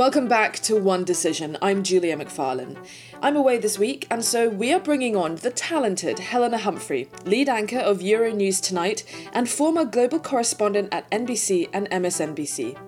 Welcome 0.00 0.28
back 0.28 0.54
to 0.60 0.76
One 0.76 1.04
Decision. 1.04 1.58
I'm 1.60 1.82
Julia 1.82 2.16
McFarlane. 2.16 2.78
I'm 3.20 3.36
away 3.36 3.58
this 3.58 3.78
week, 3.78 4.06
and 4.10 4.24
so 4.24 4.48
we 4.48 4.72
are 4.72 4.80
bringing 4.80 5.14
on 5.14 5.34
the 5.36 5.50
talented 5.50 6.20
Helena 6.20 6.56
Humphrey, 6.56 7.10
lead 7.26 7.50
anchor 7.50 7.80
of 7.80 7.98
Euronews 7.98 8.62
Tonight 8.62 9.04
and 9.34 9.46
former 9.46 9.84
global 9.84 10.18
correspondent 10.18 10.88
at 10.90 11.10
NBC 11.10 11.68
and 11.74 11.86
MSNBC. 11.90 12.78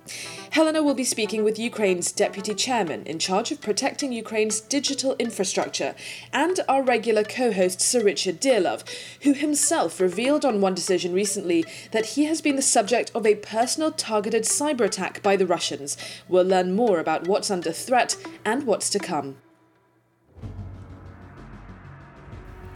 Helena 0.53 0.83
will 0.83 0.93
be 0.93 1.03
speaking 1.03 1.45
with 1.45 1.59
Ukraine's 1.59 2.13
deputy 2.13 2.55
chairman 2.55 3.05
in 3.07 3.19
charge 3.19 3.51
of 3.51 3.63
protecting 3.63 4.13
Ukraine's 4.13 4.61
digital 4.61 5.17
infrastructure 5.19 5.95
and 6.31 6.61
our 6.69 6.83
regular 6.83 7.25
co 7.25 7.53
host 7.53 7.81
Sir 7.81 8.03
Richard 8.03 8.39
Dearlove, 8.39 8.85
who 9.23 9.33
himself 9.33 9.99
revealed 9.99 10.45
on 10.45 10.61
One 10.61 10.75
Decision 10.75 11.15
recently 11.15 11.65
that 11.93 12.05
he 12.05 12.27
has 12.27 12.43
been 12.43 12.57
the 12.57 12.61
subject 12.61 13.11
of 13.15 13.25
a 13.25 13.37
personal 13.37 13.93
targeted 13.93 14.43
cyber 14.43 14.83
attack 14.83 15.23
by 15.23 15.37
the 15.37 15.47
Russians. 15.47 15.97
We'll 16.29 16.45
learn 16.45 16.77
more 16.77 17.01
about 17.01 17.27
what's 17.27 17.51
under 17.51 17.73
threat 17.73 18.15
and 18.45 18.65
what's 18.65 18.91
to 18.91 18.99
come. 18.99 19.39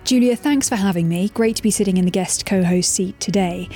Julia, 0.05 0.34
thanks 0.34 0.66
for 0.66 0.77
having 0.77 1.11
me. 1.11 1.28
Great 1.28 1.56
to 1.56 1.62
be 1.62 1.70
sitting 1.70 1.98
in 1.98 2.06
the 2.06 2.11
guest 2.11 2.47
co 2.47 2.64
host 2.64 2.95
seat 2.95 3.20
today. 3.20 3.69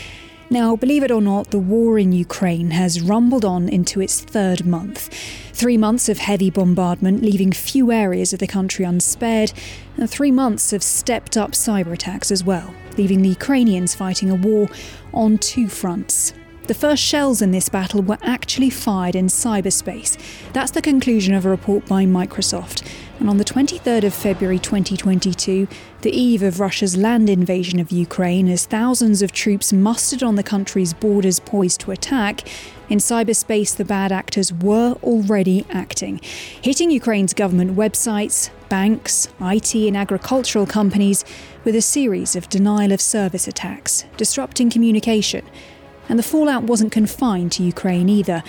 Now, 0.52 0.74
believe 0.74 1.04
it 1.04 1.12
or 1.12 1.22
not, 1.22 1.52
the 1.52 1.60
war 1.60 1.96
in 1.96 2.10
Ukraine 2.10 2.72
has 2.72 3.00
rumbled 3.00 3.44
on 3.44 3.68
into 3.68 4.00
its 4.00 4.20
third 4.20 4.66
month. 4.66 5.08
Three 5.52 5.76
months 5.76 6.08
of 6.08 6.18
heavy 6.18 6.50
bombardment, 6.50 7.22
leaving 7.22 7.52
few 7.52 7.92
areas 7.92 8.32
of 8.32 8.40
the 8.40 8.48
country 8.48 8.84
unspared, 8.84 9.52
and 9.96 10.10
three 10.10 10.32
months 10.32 10.72
of 10.72 10.82
stepped 10.82 11.36
up 11.36 11.52
cyber 11.52 11.92
attacks 11.92 12.32
as 12.32 12.42
well, 12.42 12.74
leaving 12.98 13.22
the 13.22 13.28
Ukrainians 13.28 13.94
fighting 13.94 14.28
a 14.28 14.34
war 14.34 14.68
on 15.14 15.38
two 15.38 15.68
fronts. 15.68 16.32
The 16.66 16.74
first 16.74 17.02
shells 17.02 17.42
in 17.42 17.52
this 17.52 17.68
battle 17.68 18.02
were 18.02 18.18
actually 18.22 18.70
fired 18.70 19.14
in 19.14 19.26
cyberspace. 19.26 20.18
That's 20.52 20.72
the 20.72 20.82
conclusion 20.82 21.32
of 21.32 21.46
a 21.46 21.48
report 21.48 21.86
by 21.86 22.06
Microsoft. 22.06 22.84
And 23.20 23.28
on 23.28 23.36
the 23.36 23.44
23rd 23.44 24.04
of 24.04 24.14
February 24.14 24.58
2022, 24.58 25.68
the 26.00 26.10
eve 26.10 26.42
of 26.42 26.58
Russia's 26.58 26.96
land 26.96 27.28
invasion 27.28 27.78
of 27.78 27.92
Ukraine, 27.92 28.48
as 28.48 28.64
thousands 28.64 29.20
of 29.20 29.30
troops 29.30 29.74
mustered 29.74 30.22
on 30.22 30.36
the 30.36 30.42
country's 30.42 30.94
borders 30.94 31.38
poised 31.38 31.80
to 31.80 31.90
attack, 31.90 32.48
in 32.88 32.96
cyberspace 32.96 33.76
the 33.76 33.84
bad 33.84 34.10
actors 34.10 34.54
were 34.54 34.96
already 35.02 35.66
acting, 35.68 36.18
hitting 36.62 36.90
Ukraine's 36.90 37.34
government 37.34 37.76
websites, 37.76 38.48
banks, 38.70 39.28
IT, 39.38 39.74
and 39.74 39.98
agricultural 39.98 40.64
companies 40.64 41.22
with 41.62 41.76
a 41.76 41.82
series 41.82 42.34
of 42.34 42.48
denial 42.48 42.90
of 42.90 43.02
service 43.02 43.46
attacks, 43.46 44.06
disrupting 44.16 44.70
communication. 44.70 45.44
And 46.08 46.18
the 46.18 46.24
fallout 46.24 46.64
wasn't 46.64 46.90
confined 46.90 47.52
to 47.52 47.62
Ukraine 47.62 48.08
either. 48.08 48.42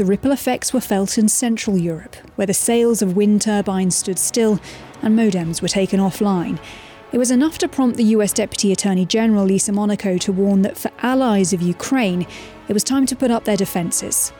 The 0.00 0.06
ripple 0.06 0.32
effects 0.32 0.72
were 0.72 0.80
felt 0.80 1.18
in 1.18 1.28
Central 1.28 1.76
Europe, 1.76 2.16
where 2.36 2.46
the 2.46 2.54
sales 2.54 3.02
of 3.02 3.16
wind 3.16 3.42
turbines 3.42 3.94
stood 3.94 4.18
still 4.18 4.58
and 5.02 5.14
modems 5.14 5.60
were 5.60 5.68
taken 5.68 6.00
offline. 6.00 6.58
It 7.12 7.18
was 7.18 7.30
enough 7.30 7.58
to 7.58 7.68
prompt 7.68 7.98
the 7.98 8.14
US 8.16 8.32
Deputy 8.32 8.72
Attorney 8.72 9.04
General 9.04 9.44
Lisa 9.44 9.72
Monaco 9.72 10.16
to 10.16 10.32
warn 10.32 10.62
that 10.62 10.78
for 10.78 10.90
allies 11.02 11.52
of 11.52 11.60
Ukraine, 11.60 12.26
it 12.66 12.72
was 12.72 12.82
time 12.82 13.04
to 13.04 13.14
put 13.14 13.30
up 13.30 13.44
their 13.44 13.58
defences. 13.58 14.32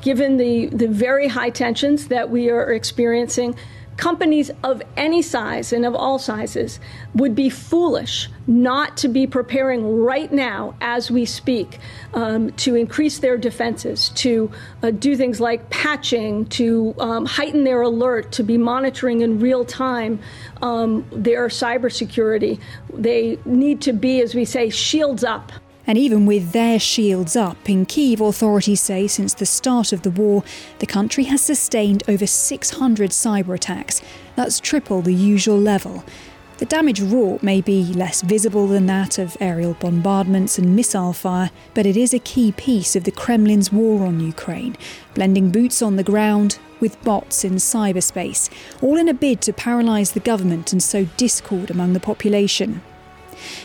Given 0.00 0.38
the, 0.38 0.68
the 0.68 0.88
very 0.88 1.28
high 1.28 1.50
tensions 1.50 2.08
that 2.08 2.30
we 2.30 2.48
are 2.48 2.72
experiencing, 2.72 3.54
companies 3.96 4.50
of 4.62 4.82
any 4.96 5.22
size 5.22 5.72
and 5.72 5.84
of 5.84 5.94
all 5.94 6.18
sizes 6.18 6.80
would 7.14 7.34
be 7.34 7.50
foolish 7.50 8.28
not 8.46 8.96
to 8.96 9.08
be 9.08 9.26
preparing 9.26 10.02
right 10.02 10.32
now 10.32 10.74
as 10.80 11.10
we 11.10 11.24
speak 11.24 11.78
um, 12.14 12.50
to 12.52 12.74
increase 12.74 13.18
their 13.18 13.36
defenses, 13.36 14.08
to 14.10 14.50
uh, 14.82 14.90
do 14.90 15.16
things 15.16 15.40
like 15.40 15.68
patching, 15.70 16.46
to 16.46 16.94
um, 16.98 17.26
heighten 17.26 17.64
their 17.64 17.82
alert, 17.82 18.32
to 18.32 18.42
be 18.42 18.58
monitoring 18.58 19.20
in 19.20 19.38
real 19.38 19.64
time 19.64 20.18
um, 20.62 21.06
their 21.12 21.48
cybersecurity. 21.48 22.58
They 22.92 23.38
need 23.44 23.80
to 23.82 23.92
be, 23.92 24.20
as 24.20 24.34
we 24.34 24.44
say, 24.44 24.70
shields 24.70 25.22
up. 25.22 25.52
And 25.86 25.98
even 25.98 26.26
with 26.26 26.52
their 26.52 26.78
shields 26.78 27.34
up, 27.34 27.68
in 27.68 27.86
Kiev, 27.86 28.20
authorities 28.20 28.80
say 28.80 29.06
since 29.06 29.34
the 29.34 29.46
start 29.46 29.92
of 29.92 30.02
the 30.02 30.10
war, 30.10 30.44
the 30.78 30.86
country 30.86 31.24
has 31.24 31.40
sustained 31.40 32.02
over 32.08 32.26
600 32.26 33.10
cyber 33.10 33.54
attacks. 33.54 34.00
That's 34.36 34.60
triple 34.60 35.02
the 35.02 35.14
usual 35.14 35.58
level. 35.58 36.04
The 36.58 36.66
damage 36.66 37.00
wrought 37.00 37.42
may 37.42 37.60
be 37.60 37.82
less 37.82 38.22
visible 38.22 38.68
than 38.68 38.86
that 38.86 39.18
of 39.18 39.36
aerial 39.40 39.74
bombardments 39.74 40.58
and 40.58 40.76
missile 40.76 41.12
fire, 41.12 41.50
but 41.74 41.86
it 41.86 41.96
is 41.96 42.14
a 42.14 42.20
key 42.20 42.52
piece 42.52 42.94
of 42.94 43.02
the 43.02 43.10
Kremlin's 43.10 43.72
war 43.72 44.06
on 44.06 44.20
Ukraine, 44.20 44.76
blending 45.14 45.50
boots 45.50 45.82
on 45.82 45.96
the 45.96 46.04
ground 46.04 46.60
with 46.78 47.02
bots 47.02 47.44
in 47.44 47.54
cyberspace, 47.54 48.48
all 48.80 48.96
in 48.96 49.08
a 49.08 49.14
bid 49.14 49.40
to 49.42 49.52
paralyse 49.52 50.12
the 50.12 50.20
government 50.20 50.72
and 50.72 50.80
sow 50.80 51.06
discord 51.16 51.68
among 51.68 51.94
the 51.94 52.00
population. 52.00 52.80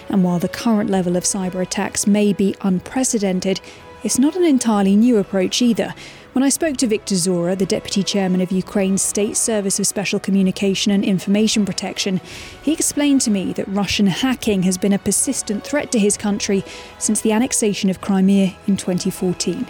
And 0.09 0.23
while 0.23 0.39
the 0.39 0.49
current 0.49 0.89
level 0.89 1.15
of 1.15 1.23
cyber 1.23 1.61
attacks 1.61 2.07
may 2.07 2.33
be 2.33 2.55
unprecedented, 2.61 3.61
it's 4.03 4.19
not 4.19 4.35
an 4.35 4.43
entirely 4.43 4.95
new 4.95 5.17
approach 5.17 5.61
either. 5.61 5.93
When 6.33 6.43
I 6.43 6.49
spoke 6.49 6.77
to 6.77 6.88
Viktor 6.88 7.15
Zhora, 7.15 7.57
the 7.57 7.65
deputy 7.65 8.03
chairman 8.03 8.41
of 8.41 8.51
Ukraine's 8.51 9.01
State 9.01 9.35
Service 9.35 9.79
of 9.79 9.87
Special 9.87 10.19
Communication 10.19 10.91
and 10.91 11.03
Information 11.03 11.66
Protection, 11.66 12.21
he 12.61 12.73
explained 12.73 13.21
to 13.21 13.31
me 13.31 13.53
that 13.53 13.67
Russian 13.67 14.05
hacking 14.05 14.61
has 14.61 14.77
been 14.77 14.93
a 14.93 14.99
persistent 14.99 15.63
threat 15.63 15.91
to 15.93 15.99
his 15.99 16.16
country 16.16 16.63
since 16.99 17.21
the 17.21 17.31
annexation 17.31 17.89
of 17.89 18.01
Crimea 18.01 18.55
in 18.67 18.77
2014. 18.77 19.66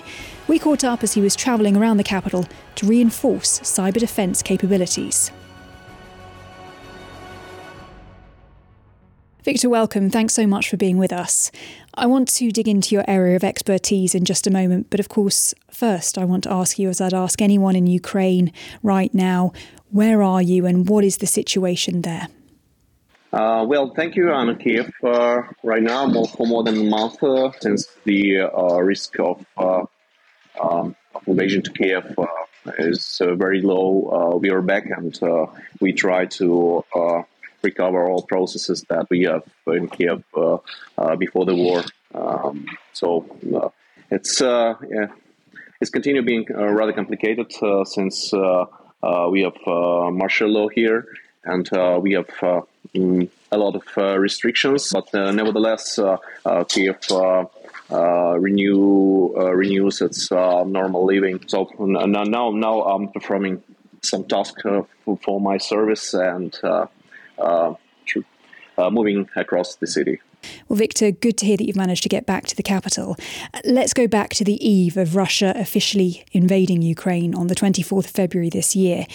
We 0.49 0.59
caught 0.59 0.83
up 0.83 1.03
as 1.03 1.13
he 1.13 1.21
was 1.21 1.37
travelling 1.37 1.77
around 1.77 1.97
the 1.97 2.03
capital 2.03 2.45
to 2.75 2.85
reinforce 2.85 3.61
cyber 3.61 3.99
defence 3.99 4.41
capabilities. 4.43 5.31
Viktor, 9.47 9.69
welcome. 9.69 10.09
Thanks 10.09 10.33
so 10.33 10.45
much 10.45 10.69
for 10.69 10.75
being 10.75 10.97
with 10.97 11.13
us. 11.13 11.51
I 11.93 12.05
want 12.05 12.27
to 12.35 12.51
dig 12.51 12.67
into 12.67 12.93
your 12.93 13.05
area 13.07 13.37
of 13.37 13.45
expertise 13.45 14.13
in 14.13 14.25
just 14.25 14.45
a 14.45 14.51
moment, 14.51 14.87
but 14.89 14.99
of 14.99 15.07
course, 15.07 15.53
first, 15.71 16.17
I 16.17 16.25
want 16.25 16.43
to 16.43 16.51
ask 16.51 16.77
you, 16.77 16.89
as 16.89 16.99
I'd 16.99 17.13
ask 17.13 17.41
anyone 17.41 17.73
in 17.77 17.87
Ukraine 17.87 18.51
right 18.83 19.13
now, 19.13 19.53
where 19.89 20.21
are 20.21 20.41
you 20.41 20.65
and 20.65 20.89
what 20.89 21.05
is 21.05 21.19
the 21.19 21.27
situation 21.27 22.01
there? 22.01 22.27
Uh, 23.31 23.63
well, 23.65 23.93
thank 23.95 24.17
you. 24.17 24.33
I'm 24.33 24.53
Kiev 24.57 24.91
uh, 25.01 25.43
right 25.63 25.81
now 25.81 26.11
for 26.25 26.45
more 26.45 26.63
than 26.63 26.75
a 26.75 26.83
month 26.83 27.23
uh, 27.23 27.53
since 27.61 27.87
the 28.03 28.41
uh, 28.41 28.81
risk 28.81 29.17
of, 29.17 29.45
uh, 29.55 29.83
um, 30.61 30.93
invasion 31.25 31.61
to 31.61 31.71
Kiev 31.71 32.19
uh, 32.19 32.25
is 32.79 33.21
very 33.21 33.61
low. 33.61 34.39
we 34.41 34.49
are 34.49 34.61
back 34.61 34.87
and 34.87 35.17
we 35.79 35.93
try 35.93 36.25
to 36.25 36.83
recover 37.61 38.05
all 38.07 38.21
processes 38.23 38.83
that 38.89 39.09
we 39.09 39.23
have 39.23 39.43
in 39.67 39.87
Kiev 39.87 40.23
uh, 40.35 40.57
uh, 40.97 41.15
before 41.15 41.45
the 41.45 41.55
war. 41.55 41.83
Um, 42.13 42.65
so 42.93 43.25
uh, 43.55 43.69
it's 44.11 44.41
yeah, 44.41 45.07
it's 45.81 45.91
continued 45.91 46.25
being 46.25 46.45
rather 46.49 46.93
complicated 46.93 47.51
since 47.85 48.31
we 48.33 49.41
have 49.41 49.57
martial 50.13 50.49
law 50.49 50.69
here 50.69 51.05
and 51.43 51.69
we 52.01 52.13
have 52.13 52.27
mm, 52.95 53.29
a 53.51 53.57
lot 53.57 53.75
of 53.75 54.19
restrictions. 54.19 54.91
But 54.91 55.13
nevertheless, 55.13 55.99
Kiev. 56.69 56.99
Uh, 57.89 58.35
renew 58.37 59.33
uh, 59.37 59.53
renews 59.53 60.01
its 60.01 60.29
uh, 60.29 60.65
normal 60.65 61.05
living. 61.05 61.39
So 61.47 61.69
now 61.79 62.49
now 62.49 62.81
I'm 62.83 63.07
performing 63.07 63.63
some 64.03 64.25
tasks 64.25 64.61
for, 64.61 65.17
for, 65.23 65.39
my 65.39 65.57
service 65.57 66.13
and 66.13 66.53
uh, 67.39 67.73
uh, 68.77 68.89
moving 68.89 69.29
across 69.35 69.75
the 69.75 69.87
city. 69.87 70.19
Well, 70.67 70.77
Victor, 70.77 71.11
good 71.11 71.37
to 71.37 71.45
hear 71.45 71.57
that 71.57 71.65
you've 71.65 71.75
managed 71.75 72.03
to 72.03 72.09
get 72.09 72.25
back 72.25 72.45
to 72.47 72.55
the 72.55 72.63
capital. 72.63 73.15
Uh, 73.53 73.59
let's 73.65 73.93
go 73.93 74.07
back 74.07 74.31
to 74.31 74.43
the 74.43 74.65
eve 74.67 74.97
of 74.97 75.15
Russia 75.15 75.53
officially 75.55 76.25
invading 76.31 76.81
Ukraine 76.81 77.33
on 77.35 77.47
the 77.47 77.55
24th 77.55 78.05
of 78.05 78.11
February 78.11 78.49
this 78.49 78.75
year. 78.75 79.05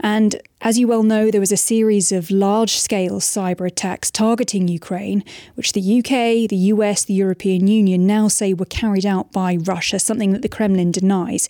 And 0.00 0.40
as 0.60 0.76
you 0.78 0.88
well 0.88 1.04
know, 1.04 1.30
there 1.30 1.40
was 1.40 1.52
a 1.52 1.56
series 1.56 2.10
of 2.10 2.30
large 2.30 2.72
scale 2.72 3.20
cyber 3.20 3.66
attacks 3.66 4.10
targeting 4.10 4.66
Ukraine, 4.66 5.24
which 5.54 5.72
the 5.72 5.98
UK, 5.98 6.48
the 6.48 6.72
US, 6.72 7.04
the 7.04 7.14
European 7.14 7.68
Union 7.68 8.06
now 8.06 8.26
say 8.26 8.54
were 8.54 8.64
carried 8.64 9.06
out 9.06 9.30
by 9.32 9.56
Russia, 9.56 10.00
something 10.00 10.32
that 10.32 10.42
the 10.42 10.48
Kremlin 10.48 10.90
denies. 10.90 11.48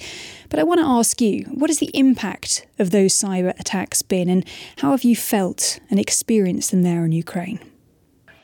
But 0.50 0.60
I 0.60 0.62
want 0.62 0.80
to 0.80 0.86
ask 0.86 1.20
you 1.20 1.44
what 1.44 1.70
has 1.70 1.78
the 1.78 1.90
impact 1.94 2.66
of 2.78 2.90
those 2.90 3.14
cyber 3.14 3.58
attacks 3.58 4.02
been, 4.02 4.28
and 4.28 4.44
how 4.78 4.90
have 4.90 5.04
you 5.04 5.16
felt 5.16 5.80
and 5.90 5.98
experienced 5.98 6.70
them 6.70 6.82
there 6.82 7.04
in 7.04 7.12
Ukraine? 7.12 7.60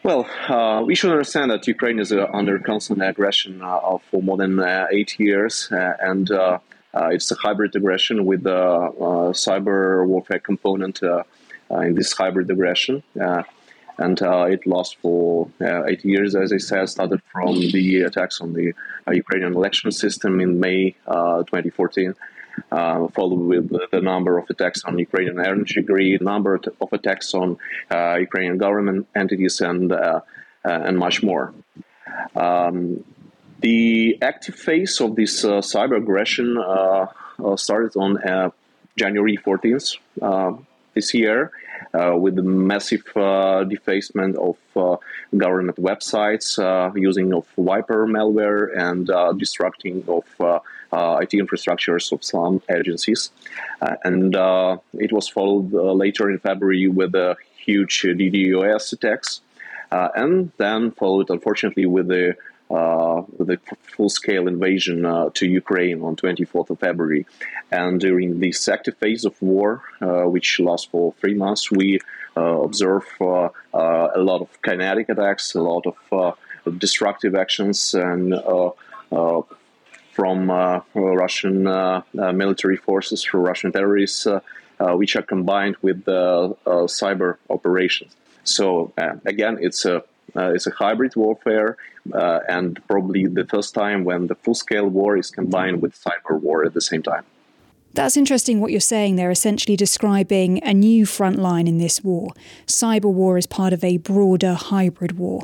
Well, 0.04 0.28
uh, 0.50 0.82
we 0.84 0.94
should 0.94 1.12
understand 1.12 1.50
that 1.50 1.66
Ukraine 1.66 1.98
is 1.98 2.12
uh, 2.12 2.26
under 2.30 2.58
constant 2.58 3.00
aggression 3.00 3.62
uh, 3.62 3.96
for 4.10 4.22
more 4.22 4.36
than 4.36 4.60
uh, 4.60 4.86
eight 4.92 5.18
years, 5.18 5.72
uh, 5.72 5.94
and 5.98 6.30
uh, 6.30 6.58
it's 6.94 7.30
a 7.30 7.34
hybrid 7.36 7.74
aggression 7.74 8.26
with 8.26 8.44
a 8.46 9.32
cyber 9.32 10.06
warfare 10.06 10.40
component 10.40 11.00
in 11.02 11.94
this 11.94 12.12
hybrid 12.12 12.50
aggression. 12.50 13.02
and 14.04 14.18
it 14.54 14.66
lasts 14.66 14.96
for 15.00 15.48
eight 15.88 16.04
years, 16.04 16.34
as 16.34 16.52
I 16.52 16.58
said, 16.58 16.90
started 16.90 17.22
from 17.32 17.54
the 17.76 18.02
attacks 18.02 18.42
on 18.42 18.52
the 18.52 18.74
Ukrainian 19.10 19.54
election 19.54 19.90
system 19.90 20.38
in 20.38 20.60
May 20.60 20.90
2014 21.06 22.14
uh, 22.70 23.08
followed 23.08 23.40
with 23.52 23.90
the 23.90 24.00
number 24.00 24.38
of 24.38 24.48
attacks 24.50 24.84
on 24.84 24.98
Ukrainian 24.98 25.38
energy 25.40 25.82
grid, 25.82 26.22
number 26.22 26.60
of 26.80 26.92
attacks 26.92 27.34
on 27.34 27.58
uh, 27.90 28.16
Ukrainian 28.16 28.58
government 28.58 29.06
entities, 29.14 29.60
and 29.60 29.92
uh, 29.92 30.20
and 30.64 30.98
much 30.98 31.22
more. 31.22 31.52
Um, 32.34 33.04
the 33.60 34.18
active 34.22 34.54
phase 34.54 35.00
of 35.00 35.16
this 35.16 35.42
cyber 35.44 35.96
aggression 35.96 36.46
started 37.56 37.96
on 37.96 38.52
January 38.96 39.36
14th 39.36 39.98
this 40.94 41.12
year 41.12 41.40
uh, 41.46 41.48
Uh, 41.92 42.16
with 42.16 42.36
the 42.36 42.42
massive 42.42 43.04
uh, 43.16 43.64
defacement 43.64 44.36
of 44.36 44.56
uh, 44.76 44.96
government 45.36 45.76
websites, 45.76 46.58
uh, 46.58 46.92
using 46.94 47.32
of 47.34 47.46
wiper 47.56 48.06
malware, 48.06 48.76
and 48.76 49.10
uh, 49.10 49.32
destructing 49.32 50.06
of 50.08 50.24
IT 51.20 51.30
infrastructures 51.30 52.12
of 52.12 52.22
some 52.22 52.62
agencies. 52.70 53.30
and 54.04 54.34
it 54.94 55.12
was 55.12 55.28
followed 55.28 55.72
later 55.72 56.30
in 56.30 56.38
February 56.38 56.88
with 56.88 57.14
a 57.14 57.36
huge 57.56 58.02
DDoS 58.02 58.92
attacks, 58.92 59.40
and 59.90 60.52
then 60.56 60.92
followed, 60.92 61.30
unfortunately, 61.30 61.86
with 61.86 62.08
the 62.08 62.30
uh, 62.30 62.34
Uh, 62.70 63.22
the 63.38 63.58
full-scale 63.94 64.48
invasion 64.48 65.04
uh, 65.04 65.28
to 65.34 65.46
Ukraine 65.46 66.02
on 66.02 66.16
24th 66.16 66.70
of 66.70 66.80
February. 66.80 67.26
And 67.70 68.00
during 68.00 68.40
this 68.40 68.68
active 68.68 68.96
phase 68.96 69.24
of 69.24 69.40
war, 69.40 69.82
uh, 70.00 70.22
which 70.22 70.58
lasts 70.58 70.88
for 70.90 71.14
three 71.20 71.34
months, 71.34 71.70
we 71.70 72.00
uh, 72.36 72.40
observe 72.40 73.04
uh, 73.20 73.48
a 73.72 74.18
lot 74.18 74.40
of 74.40 74.48
kinetic 74.62 75.08
attacks, 75.08 75.54
a 75.54 75.60
lot 75.60 75.84
of 75.86 76.78
destructive 76.78 77.34
actions, 77.34 77.94
and 77.94 78.34
from 80.14 80.48
uh, 80.48 80.80
Russian 80.94 81.66
uh, 81.66 82.02
uh, 82.18 82.32
military 82.32 82.76
forces, 82.76 83.24
from 83.24 83.40
Russian 83.40 83.72
terrorists, 83.72 84.26
which 84.78 85.16
are 85.16 85.22
combined 85.22 85.76
with 85.82 86.04
cyber 86.04 87.36
operations. 87.50 88.14
So 88.44 88.92
again, 89.26 89.58
it's 89.60 89.84
a 89.84 90.04
uh, 90.36 90.52
it's 90.54 90.66
a 90.66 90.70
hybrid 90.70 91.14
warfare, 91.16 91.76
uh, 92.12 92.40
and 92.48 92.80
probably 92.88 93.26
the 93.26 93.44
first 93.46 93.74
time 93.74 94.04
when 94.04 94.26
the 94.26 94.34
full 94.34 94.54
scale 94.54 94.88
war 94.88 95.16
is 95.16 95.30
combined 95.30 95.82
with 95.82 95.94
cyber 95.94 96.40
war 96.40 96.64
at 96.64 96.74
the 96.74 96.80
same 96.80 97.02
time. 97.02 97.24
That's 97.94 98.16
interesting 98.16 98.60
what 98.60 98.72
you're 98.72 98.80
saying 98.80 99.14
there, 99.14 99.30
essentially 99.30 99.76
describing 99.76 100.60
a 100.64 100.74
new 100.74 101.06
front 101.06 101.38
line 101.38 101.68
in 101.68 101.78
this 101.78 102.02
war. 102.02 102.32
Cyber 102.66 103.12
war 103.12 103.38
is 103.38 103.46
part 103.46 103.72
of 103.72 103.84
a 103.84 103.98
broader 103.98 104.54
hybrid 104.54 105.16
war. 105.16 105.42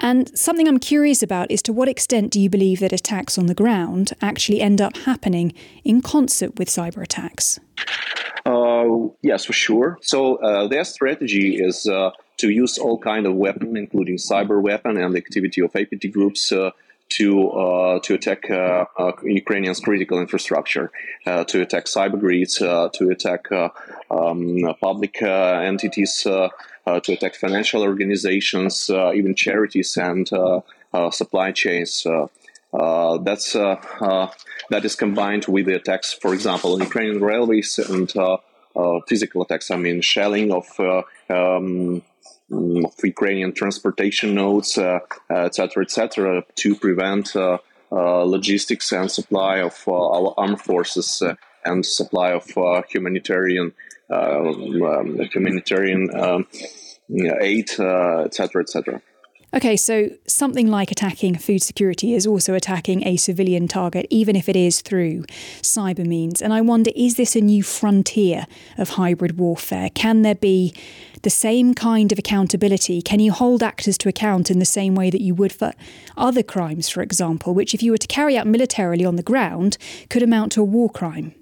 And 0.00 0.36
something 0.36 0.66
I'm 0.68 0.78
curious 0.78 1.22
about 1.22 1.50
is 1.50 1.62
to 1.62 1.72
what 1.72 1.88
extent 1.88 2.32
do 2.32 2.40
you 2.40 2.50
believe 2.50 2.80
that 2.80 2.92
attacks 2.92 3.38
on 3.38 3.46
the 3.46 3.54
ground 3.54 4.12
actually 4.20 4.60
end 4.60 4.80
up 4.80 4.96
happening 4.98 5.52
in 5.84 6.02
concert 6.02 6.58
with 6.58 6.68
cyber 6.68 7.02
attacks? 7.02 7.58
Uh, 8.44 9.08
yes, 9.22 9.44
for 9.44 9.52
sure. 9.52 9.98
So 10.00 10.36
uh, 10.36 10.68
their 10.68 10.84
strategy 10.84 11.56
is 11.56 11.86
uh, 11.86 12.10
to 12.38 12.50
use 12.50 12.78
all 12.78 12.98
kind 12.98 13.26
of 13.26 13.34
weapon, 13.34 13.76
including 13.76 14.16
cyber 14.16 14.60
weapon 14.60 14.96
and 14.96 15.14
the 15.14 15.18
activity 15.18 15.60
of 15.60 15.74
APT 15.74 16.12
groups. 16.12 16.52
Uh, 16.52 16.70
to 17.10 17.48
uh, 17.50 17.98
to 18.00 18.12
attack 18.12 18.50
uh, 18.50 18.84
Ukrainian's 19.22 19.80
critical 19.80 20.20
infrastructure, 20.20 20.90
to 21.24 21.62
attack 21.62 21.86
cyber 21.86 22.20
grids, 22.20 22.56
to 22.56 23.08
attack 23.10 23.50
um, 24.10 24.74
public 24.78 25.22
entities, 25.22 26.20
to 26.24 26.50
attack 26.86 27.34
financial 27.34 27.82
organizations, 27.82 28.90
even 28.90 29.34
charities 29.34 29.96
and 29.96 30.28
supply 31.10 31.50
chains. 31.52 32.06
Uh, 32.72 33.18
that's 33.18 33.56
uh, 33.56 33.76
uh, 34.00 34.28
that 34.70 34.84
is 34.84 34.94
combined 34.94 35.46
with 35.46 35.66
the 35.66 35.74
attacks, 35.74 36.12
for 36.12 36.34
example, 36.34 36.74
on 36.74 36.80
Ukrainian 36.80 37.20
railways 37.20 37.78
and 37.78 38.12
physical 39.08 39.42
attacks. 39.42 39.70
I 39.70 39.76
mean, 39.76 40.00
shelling 40.02 40.52
of 40.52 40.66
um, 41.30 42.02
of 42.50 42.94
Ukrainian 43.04 43.52
transportation 43.52 44.34
nodes, 44.34 44.78
etc., 44.78 45.28
uh, 45.30 45.84
etc., 45.84 46.38
uh, 46.38 46.42
to 46.56 46.74
prevent 46.74 47.36
uh, 47.36 47.58
logistics 47.90 48.92
and 48.92 49.10
supply 49.10 49.58
of 49.60 49.76
our 49.88 50.34
armed 50.36 50.60
forces 50.60 51.22
and 51.64 51.84
supply 51.84 52.32
of 52.32 52.46
humanitarian 52.88 53.72
um, 54.10 55.18
humanitarian 55.32 56.08
um, 56.18 56.46
aid, 57.40 57.70
etc., 57.78 58.62
etc. 58.62 59.02
Okay, 59.54 59.78
so 59.78 60.10
something 60.26 60.68
like 60.68 60.90
attacking 60.90 61.36
food 61.36 61.62
security 61.62 62.12
is 62.12 62.26
also 62.26 62.52
attacking 62.52 63.06
a 63.06 63.16
civilian 63.16 63.66
target, 63.66 64.06
even 64.10 64.36
if 64.36 64.46
it 64.46 64.56
is 64.56 64.82
through 64.82 65.24
cyber 65.62 66.04
means. 66.04 66.42
And 66.42 66.52
I 66.52 66.60
wonder 66.60 66.90
is 66.94 67.16
this 67.16 67.34
a 67.34 67.40
new 67.40 67.62
frontier 67.62 68.46
of 68.76 68.90
hybrid 68.90 69.38
warfare? 69.38 69.88
Can 69.94 70.20
there 70.20 70.34
be 70.34 70.74
the 71.22 71.30
same 71.30 71.74
kind 71.74 72.12
of 72.12 72.18
accountability? 72.18 73.02
Can 73.02 73.20
you 73.20 73.32
hold 73.32 73.62
actors 73.62 73.98
to 73.98 74.08
account 74.08 74.50
in 74.50 74.58
the 74.58 74.64
same 74.64 74.94
way 74.94 75.10
that 75.10 75.20
you 75.20 75.34
would 75.34 75.52
for 75.52 75.72
other 76.16 76.42
crimes, 76.42 76.88
for 76.88 77.02
example, 77.02 77.54
which, 77.54 77.74
if 77.74 77.82
you 77.82 77.90
were 77.92 77.98
to 77.98 78.06
carry 78.06 78.36
out 78.36 78.46
militarily 78.46 79.04
on 79.04 79.16
the 79.16 79.22
ground, 79.22 79.78
could 80.10 80.22
amount 80.22 80.52
to 80.52 80.60
a 80.60 80.64
war 80.64 80.90
crime? 80.90 81.34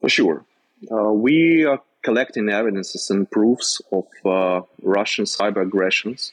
For 0.00 0.08
sure. 0.08 0.44
Uh, 0.90 1.12
we 1.12 1.64
are 1.64 1.80
collecting 2.02 2.48
evidences 2.48 3.10
and 3.10 3.30
proofs 3.30 3.80
of 3.90 4.06
uh, 4.24 4.60
Russian 4.82 5.24
cyber 5.24 5.62
aggressions. 5.62 6.32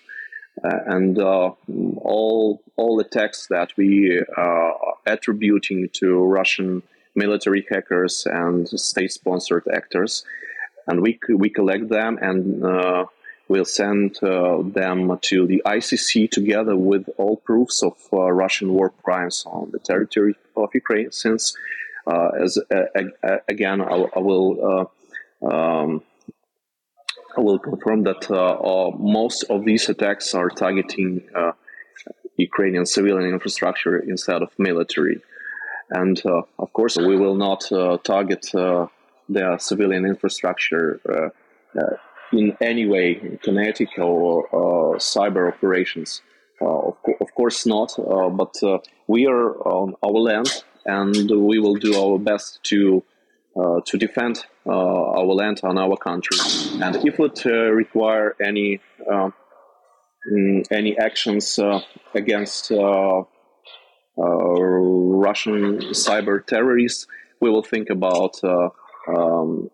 Uh, 0.63 0.77
and 0.85 1.17
uh, 1.17 1.49
all 1.97 2.61
all 2.75 2.99
attacks 2.99 3.47
that 3.47 3.73
we 3.75 4.21
are 4.37 4.75
attributing 5.07 5.89
to 5.93 6.23
Russian 6.23 6.83
military 7.15 7.65
hackers 7.71 8.27
and 8.27 8.67
state-sponsored 8.67 9.63
actors, 9.73 10.23
and 10.87 11.01
we 11.01 11.19
we 11.29 11.49
collect 11.49 11.89
them 11.89 12.17
and 12.21 12.63
uh, 12.63 13.05
we'll 13.47 13.65
send 13.65 14.17
uh, 14.23 14.61
them 14.61 15.17
to 15.21 15.47
the 15.47 15.61
ICC 15.65 16.29
together 16.31 16.75
with 16.75 17.09
all 17.17 17.37
proofs 17.37 17.83
of 17.83 17.93
uh, 18.11 18.31
Russian 18.31 18.73
war 18.73 18.91
crimes 19.03 19.43
on 19.45 19.71
the 19.71 19.79
territory 19.79 20.35
of 20.55 20.69
Ukraine. 20.73 21.11
Since, 21.11 21.55
as 22.43 22.57
again, 23.47 23.81
I, 23.81 23.95
I 24.15 24.19
will 24.19 24.89
um, 25.43 26.01
I 27.35 27.41
will 27.41 27.59
confirm 27.59 28.03
that 28.03 28.29
uh, 28.29 28.35
uh, 28.35 28.91
most 28.97 29.43
of 29.49 29.65
these 29.65 29.89
attacks 29.89 30.35
are 30.35 30.49
targeting 30.49 31.23
uh, 31.35 31.53
Ukrainian 32.37 32.85
civilian 32.85 33.29
infrastructure 33.33 33.97
instead 33.97 34.41
of 34.41 34.49
military. 34.57 35.21
And 35.89 36.19
of 36.25 36.73
course, 36.73 36.97
we 36.97 37.15
will 37.17 37.35
not 37.35 37.61
target 38.03 38.45
their 39.29 39.57
civilian 39.59 40.05
infrastructure 40.05 40.99
uh, 41.09 41.29
uh, 41.79 41.95
in 42.31 42.55
any 42.61 42.85
way, 42.85 43.37
kinetic 43.43 43.89
or 43.97 44.97
cyber 44.97 45.53
operations. 45.53 46.21
Uh, 46.61 46.65
of, 46.65 46.95
co- 47.03 47.17
of, 47.19 47.33
course 47.35 47.65
not, 47.65 47.93
but 48.37 48.55
we 49.07 49.25
are 49.25 49.55
on 49.67 49.95
our 50.03 50.11
land 50.11 50.63
and 50.85 51.29
we 51.29 51.59
will 51.59 51.75
do 51.75 51.95
our 51.95 52.17
best 52.19 52.63
to 52.63 53.03
uh, 53.55 53.79
to 53.85 53.97
defend 53.99 54.45
uh, 54.65 54.71
our 54.71 55.25
land 55.25 55.59
and 55.61 55.77
our 55.77 55.95
country. 55.95 56.37
And 56.81 56.95
if 56.95 57.19
it 57.19 57.45
uh, 57.45 57.71
require 57.71 58.35
any 58.43 58.79
um, 59.07 59.31
mm, 60.31 60.65
any 60.71 60.97
actions 60.97 61.59
against 62.15 62.71
Russian 64.17 65.77
cyber 65.93 66.43
terrorists, 66.43 67.05
we 67.41 67.51
will 67.51 67.61
think 67.61 67.91
about 67.91 68.41
um, 69.07 69.69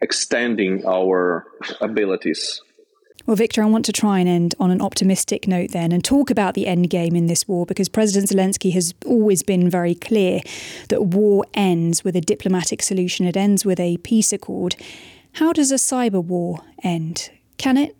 extending 0.00 0.86
our 0.86 1.46
abilities 1.80 2.60
well, 3.28 3.36
Victor, 3.36 3.62
I 3.62 3.66
want 3.66 3.84
to 3.84 3.92
try 3.92 4.20
and 4.20 4.26
end 4.26 4.54
on 4.58 4.70
an 4.70 4.80
optimistic 4.80 5.46
note 5.46 5.72
then 5.72 5.92
and 5.92 6.02
talk 6.02 6.30
about 6.30 6.54
the 6.54 6.66
end 6.66 6.88
game 6.88 7.14
in 7.14 7.26
this 7.26 7.46
war 7.46 7.66
because 7.66 7.86
President 7.86 8.30
Zelensky 8.30 8.72
has 8.72 8.94
always 9.04 9.42
been 9.42 9.68
very 9.68 9.94
clear 9.94 10.40
that 10.88 11.04
war 11.04 11.44
ends 11.52 12.02
with 12.02 12.16
a 12.16 12.22
diplomatic 12.22 12.80
solution, 12.80 13.26
it 13.26 13.36
ends 13.36 13.66
with 13.66 13.78
a 13.78 13.98
peace 13.98 14.32
accord. 14.32 14.76
How 15.32 15.52
does 15.52 15.70
a 15.70 15.74
cyber 15.74 16.24
war 16.24 16.60
end? 16.82 17.30
Can 17.58 17.76
it? 17.76 17.94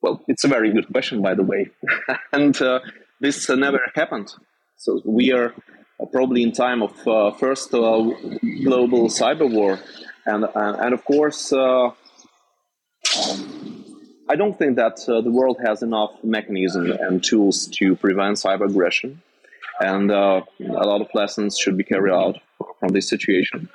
Well, 0.00 0.20
it's 0.26 0.42
a 0.42 0.48
very 0.48 0.72
good 0.72 0.88
question, 0.90 1.22
by 1.22 1.34
the 1.34 1.44
way. 1.44 1.70
and 2.32 2.60
uh, 2.60 2.80
this 3.20 3.48
uh, 3.48 3.54
never 3.54 3.80
happened. 3.94 4.32
So 4.76 5.00
we 5.04 5.30
are 5.30 5.54
probably 6.06 6.42
in 6.42 6.52
time 6.52 6.82
of 6.82 7.06
uh, 7.06 7.30
first 7.32 7.72
uh, 7.74 8.02
global 8.64 9.08
cyber 9.08 9.50
war. 9.50 9.78
And, 10.24 10.46
and, 10.54 10.94
of 10.94 11.04
course, 11.04 11.52
uh, 11.52 11.90
um, 13.18 13.52
I 14.28 14.36
don't 14.36 14.56
think 14.56 14.76
that 14.76 15.00
uh, 15.08 15.20
the 15.20 15.30
world 15.30 15.58
has 15.66 15.82
enough 15.82 16.12
mechanisms 16.22 16.96
and 17.00 17.22
tools 17.22 17.66
to 17.78 17.96
prevent 17.96 18.36
cyber 18.36 18.68
aggression, 18.70 19.20
and 19.80 20.10
uh, 20.10 20.42
a 20.60 20.86
lot 20.86 21.00
of 21.00 21.08
lessons 21.12 21.58
should 21.58 21.76
be 21.76 21.84
carried 21.84 22.14
out 22.14 22.38
from 22.78 22.92
this 22.92 23.08
situation. 23.08 23.68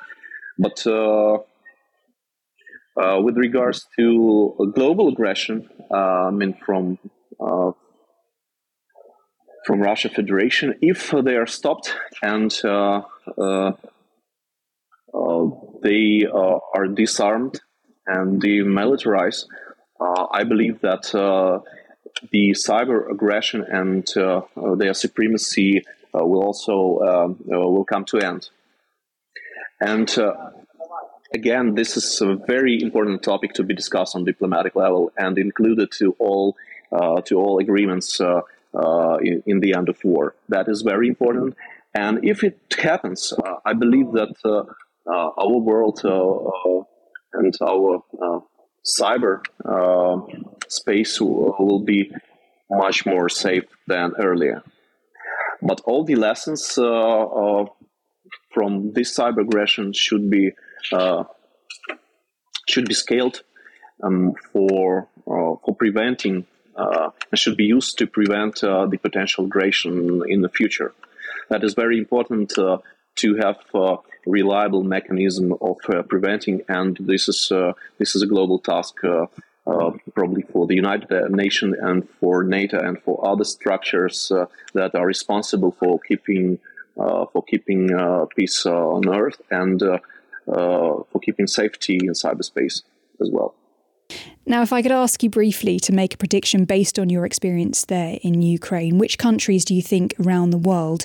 But 0.58 0.88
uh, 0.88 1.40
uh 3.00 3.22
with 3.22 3.38
regards 3.38 3.86
to 3.98 4.72
global 4.74 5.10
aggression, 5.10 5.70
uh, 5.92 6.30
I 6.30 6.32
mean 6.32 6.54
from 6.66 6.98
uh, 7.40 7.72
from 9.68 9.82
Russia 9.82 10.08
Federation. 10.08 10.76
If 10.82 11.12
they 11.12 11.36
are 11.36 11.46
stopped 11.46 11.94
and 12.24 12.58
uh, 12.64 13.02
uh, 13.38 13.74
uh, 15.14 15.46
they 15.84 16.26
are 16.26 16.88
disarmed 16.88 17.60
and 18.08 18.42
demilitarized, 18.42 19.44
I 20.00 20.46
believe 20.46 20.80
that 20.82 21.04
the 22.32 22.56
cyber 22.68 23.12
aggression 23.12 23.66
and 23.80 24.08
their 24.80 24.94
supremacy 24.94 25.84
will 26.14 26.44
also 26.44 27.00
um, 27.10 27.38
will 27.46 27.84
come 27.84 28.06
to 28.06 28.20
end. 28.20 28.50
And 29.82 30.10
again, 31.34 31.76
this 31.76 31.98
is 31.98 32.22
a 32.22 32.36
very 32.36 32.82
important 32.82 33.22
topic 33.22 33.52
to 33.56 33.64
be 33.64 33.76
discussed 33.76 34.16
on 34.16 34.24
diplomatic 34.24 34.76
level 34.78 35.12
and 35.18 35.38
included 35.38 35.92
to 36.00 36.16
all 36.20 36.56
uh, 36.90 37.20
to 37.20 37.36
all 37.36 37.60
agreements 37.60 38.22
uh, 38.22 38.40
Uh, 38.78 39.18
in, 39.24 39.42
in, 39.48 39.60
the 39.60 39.74
end 39.76 39.90
of 39.90 39.98
war. 40.04 40.36
That 40.50 40.70
is 40.70 40.84
very 40.84 41.08
important. 41.08 41.56
And 41.96 42.24
if 42.24 42.44
it 42.44 42.60
happens, 42.78 43.34
uh, 43.34 43.56
I 43.66 43.74
believe 43.74 44.12
that 44.12 44.36
uh, 44.46 44.66
uh, 45.12 45.32
our 45.36 45.58
world 45.58 46.00
uh, 46.04 46.10
uh, 46.10 46.84
and 47.34 47.56
our 47.66 48.04
cyber 48.86 49.42
space 50.68 51.20
will, 51.20 51.84
be 51.84 52.12
much 52.70 53.08
more 53.08 53.30
safe 53.30 53.64
than 53.88 54.14
earlier. 54.20 54.62
But 55.60 55.82
all 55.86 56.04
the 56.04 56.16
lessons 56.16 56.76
from 56.76 57.72
this 58.94 59.18
cyber 59.18 59.42
aggression 59.42 59.92
should 59.94 60.30
be 60.30 60.52
should 62.68 62.88
be 62.88 62.94
scaled 62.94 63.42
um, 64.04 64.36
for 64.52 65.08
for 65.26 65.76
preventing 65.80 66.46
uh, 66.78 67.10
should 67.34 67.58
be 67.58 67.66
used 67.66 67.98
to 67.98 68.08
prevent 68.08 68.64
uh, 68.64 68.86
the 68.86 68.98
potential 68.98 69.46
aggression 69.46 70.22
in 70.28 70.42
the 70.42 70.50
future. 70.50 70.94
That 71.50 71.64
is 71.64 71.74
very 71.74 71.98
important 71.98 72.58
uh, 72.58 72.80
to 73.16 73.36
have 73.38 73.58
a 73.74 73.98
reliable 74.26 74.84
mechanism 74.84 75.54
of 75.62 75.78
uh, 75.90 76.04
preventing, 76.04 76.62
and 76.68 76.98
this 77.00 77.28
is 77.28 77.52
uh, 77.52 77.74
this 77.98 78.16
is 78.16 78.22
a 78.22 78.28
global 78.28 78.60
task. 78.60 79.04
Uh, 79.04 79.28
probably 80.16 80.44
for 80.44 80.66
the 80.66 80.76
United 80.76 81.10
Nations 81.30 81.76
and 81.82 82.08
for 82.22 82.42
NATO 82.42 82.80
and 82.80 82.98
for 83.04 83.28
other 83.28 83.44
structures 83.44 84.32
that 84.74 84.96
are 84.96 85.06
responsible 85.06 85.72
for 85.72 86.00
keeping 86.00 86.60
for 86.96 87.44
keeping 87.46 87.90
peace 88.34 88.66
on 88.66 89.10
Earth 89.10 89.42
and 89.52 89.82
for 90.46 91.20
keeping 91.22 91.48
safety 91.48 91.98
in 91.98 92.14
cyberspace 92.14 92.84
as 93.20 93.30
well. 93.30 93.56
Now, 94.46 94.62
if 94.62 94.72
I 94.72 94.82
could 94.82 94.94
ask 94.94 95.24
you 95.24 95.30
briefly 95.30 95.78
to 95.82 95.92
make 95.92 96.14
a 96.14 96.18
prediction 96.18 96.64
based 96.64 96.98
on 96.98 97.10
your 97.10 97.26
experience 97.26 97.84
there 97.84 98.18
in 98.22 98.42
Ukraine, 98.42 98.98
which 98.98 99.18
countries 99.18 99.66
do 99.66 99.76
you 99.76 99.82
think 99.82 100.14
around 100.26 100.52
the 100.52 100.58
world 100.58 101.04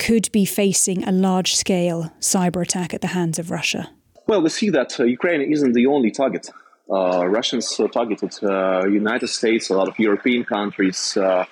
could 0.00 0.30
be 0.32 0.44
facing 0.44 1.04
a 1.04 1.12
large 1.12 1.54
scale 1.54 2.12
cyber 2.20 2.60
attack 2.60 2.92
at 2.92 3.00
the 3.00 3.06
hands 3.08 3.38
of 3.38 3.52
Russia? 3.52 3.90
Well, 4.26 4.42
we 4.42 4.48
see 4.48 4.70
that 4.70 4.98
uh, 4.98 5.04
Ukraine 5.04 5.42
isn't 5.42 5.74
the 5.74 5.86
only 5.86 6.10
target. 6.10 6.50
Uh, 6.90 7.24
Russians 7.26 7.78
uh, 7.78 7.86
targeted 7.86 8.34
uh, 8.42 8.84
United 8.86 9.28
States, 9.28 9.70
a 9.70 9.74
lot 9.74 9.86
of 9.86 9.96
European 9.98 10.44
countries, 10.44 11.16
uh, 11.16 11.44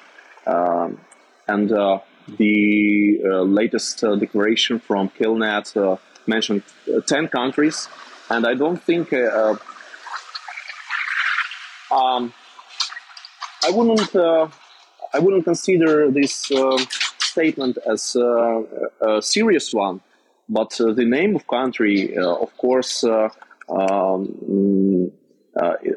um, 0.46 0.98
and 1.46 1.70
uh, 1.70 2.00
the 2.38 3.20
latest 3.44 4.00
declaration 4.00 4.80
from 4.80 5.08
Killnet 5.10 5.98
mentioned 6.26 6.62
10 7.06 7.28
countries. 7.28 7.88
And 8.28 8.46
I 8.46 8.54
don't 8.54 8.80
think 8.82 9.12
um, 11.90 12.32
I 13.66 13.70
wouldn't 13.70 14.14
uh, 14.14 14.48
I 15.12 15.18
wouldn't 15.18 15.44
consider 15.44 16.10
this 16.10 16.50
uh, 16.52 16.78
statement 17.18 17.78
as 17.86 18.16
uh, 18.16 18.62
a 19.00 19.22
serious 19.22 19.72
one, 19.72 20.00
but 20.48 20.80
uh, 20.80 20.92
the 20.92 21.04
name 21.04 21.36
of 21.36 21.46
country, 21.46 22.16
uh, 22.16 22.34
of 22.34 22.56
course, 22.56 23.04
uh, 23.04 23.28
um, 23.68 25.12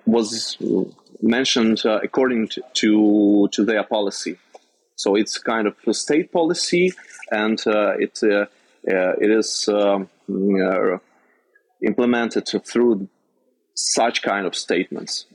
was 0.06 0.58
mentioned 1.22 1.86
according 1.86 2.50
to, 2.74 3.48
to, 3.52 3.66
their 3.66 3.84
policy. 3.84 4.38
So 4.96 5.16
it's 5.16 5.38
kind 5.38 5.68
of 5.68 5.76
a 5.88 5.94
state 5.94 6.32
policy, 6.32 6.92
and 7.32 7.60
it 8.06 8.20
it 8.84 9.32
is 9.32 9.70
um, 9.70 10.10
implemented 11.82 12.48
through 12.66 13.08
such 13.76 14.22
kind 14.22 14.46
of 14.46 14.56
statements. 14.56 15.26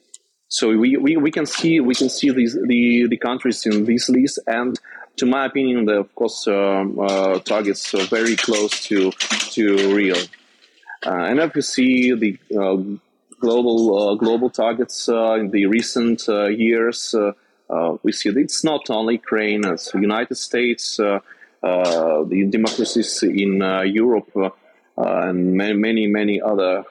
So 0.49 0.77
we, 0.77 0.97
we, 0.97 1.17
we 1.19 1.31
can 1.31 1.45
see 1.45 1.79
we 1.81 1.95
can 1.95 2.09
see 2.09 2.31
these 2.31 2.55
the, 2.55 3.07
the 3.09 3.19
countries 3.19 3.67
in 3.67 3.85
this 3.85 4.09
list, 4.09 4.39
and 4.47 4.79
to 5.19 5.27
my 5.27 5.45
opinion, 5.45 5.85
the 5.85 6.01
of 6.01 6.15
course 6.15 6.47
um, 6.49 6.99
uh, 6.99 7.39
targets 7.41 7.95
are 7.95 8.07
very 8.07 8.35
close 8.35 8.81
to 8.89 9.11
to 9.11 9.95
real. 9.95 10.17
Uh, 11.07 11.25
and 11.29 11.39
if 11.39 11.55
you 11.55 11.63
see 11.63 12.15
the 12.15 12.39
uh, 12.59 12.77
global 13.41 13.99
uh, 13.99 14.15
global 14.15 14.49
targets 14.49 15.09
uh, 15.09 15.35
in 15.35 15.51
the 15.51 15.67
recent 15.67 16.27
years, 16.29 17.15
we 18.03 18.13
see 18.13 18.31
that 18.31 18.41
it's 18.41 18.65
not 18.65 18.89
only 18.89 19.15
Ukraine, 19.15 19.67
it's 19.67 19.93
the 19.93 20.01
United 20.01 20.37
States, 20.37 20.97
the 20.97 22.49
democracies 22.51 23.23
in 23.23 23.61
Europe, 23.85 24.31
and 24.97 25.53
many 25.53 25.75
many 25.75 26.07
many 26.07 26.41
other 26.41 26.85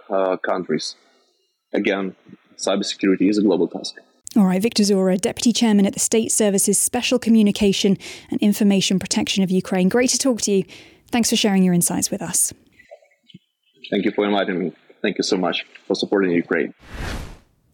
countries. 0.44 0.96
Again, 1.74 2.16
cybersecurity 2.58 3.30
is 3.30 3.38
a 3.38 3.42
global 3.42 3.68
task. 3.68 3.96
All 4.36 4.46
right, 4.46 4.62
Victor 4.62 4.84
Zhora, 4.84 5.20
Deputy 5.20 5.52
Chairman 5.52 5.86
at 5.86 5.94
the 5.94 6.00
State 6.00 6.32
Services 6.32 6.78
Special 6.78 7.18
Communication 7.18 7.98
and 8.30 8.40
Information 8.42 9.00
Protection 9.00 9.44
of 9.44 9.50
Ukraine. 9.50 9.90
Great 9.90 10.10
to 10.12 10.18
talk 10.18 10.42
to 10.42 10.52
you. 10.52 10.64
Thanks 11.12 11.30
for 11.30 11.36
sharing 11.36 11.64
your 11.64 11.74
insights 11.74 12.12
with 12.12 12.22
us. 12.22 12.54
Thank 13.90 14.06
you 14.06 14.12
for 14.12 14.26
inviting 14.26 14.60
me. 14.60 14.74
Thank 15.02 15.18
you 15.18 15.24
so 15.24 15.38
much 15.38 15.66
for 15.88 15.96
supporting 15.96 16.32
Ukraine. 16.32 16.74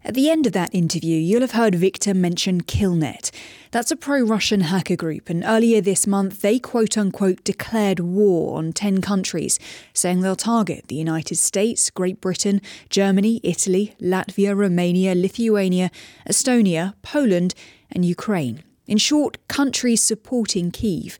At 0.06 0.16
the 0.16 0.30
end 0.30 0.46
of 0.46 0.52
that 0.52 0.76
interview, 0.76 1.16
you'll 1.16 1.42
have 1.42 1.52
heard 1.52 1.76
Victor 1.76 2.14
mention 2.14 2.62
Killnet. 2.62 3.32
That's 3.72 3.90
a 3.90 3.96
pro 3.96 4.22
Russian 4.22 4.62
hacker 4.62 4.98
group, 4.98 5.30
and 5.30 5.46
earlier 5.46 5.80
this 5.80 6.06
month 6.06 6.42
they 6.42 6.60
quote 6.60 6.98
unquote 6.98 7.42
declared 7.46 8.02
war 8.02 8.58
on 8.58 8.74
10 8.74 9.02
countries, 9.02 9.60
saying 9.94 10.20
they'll 10.20 10.36
target 10.36 10.90
the 10.90 10.96
United 10.96 11.36
States, 11.36 11.90
Great 11.90 12.20
Britain, 12.20 12.62
Germany, 12.90 13.40
Italy, 13.44 13.96
Latvia, 14.02 14.54
Romania, 14.54 15.16
Lithuania, 15.16 15.90
Estonia, 16.30 16.96
Poland, 17.02 17.56
and 17.90 18.04
Ukraine. 18.04 18.62
In 18.86 18.98
short, 18.98 19.38
countries 19.48 20.04
supporting 20.04 20.70
Kiev. 20.70 21.18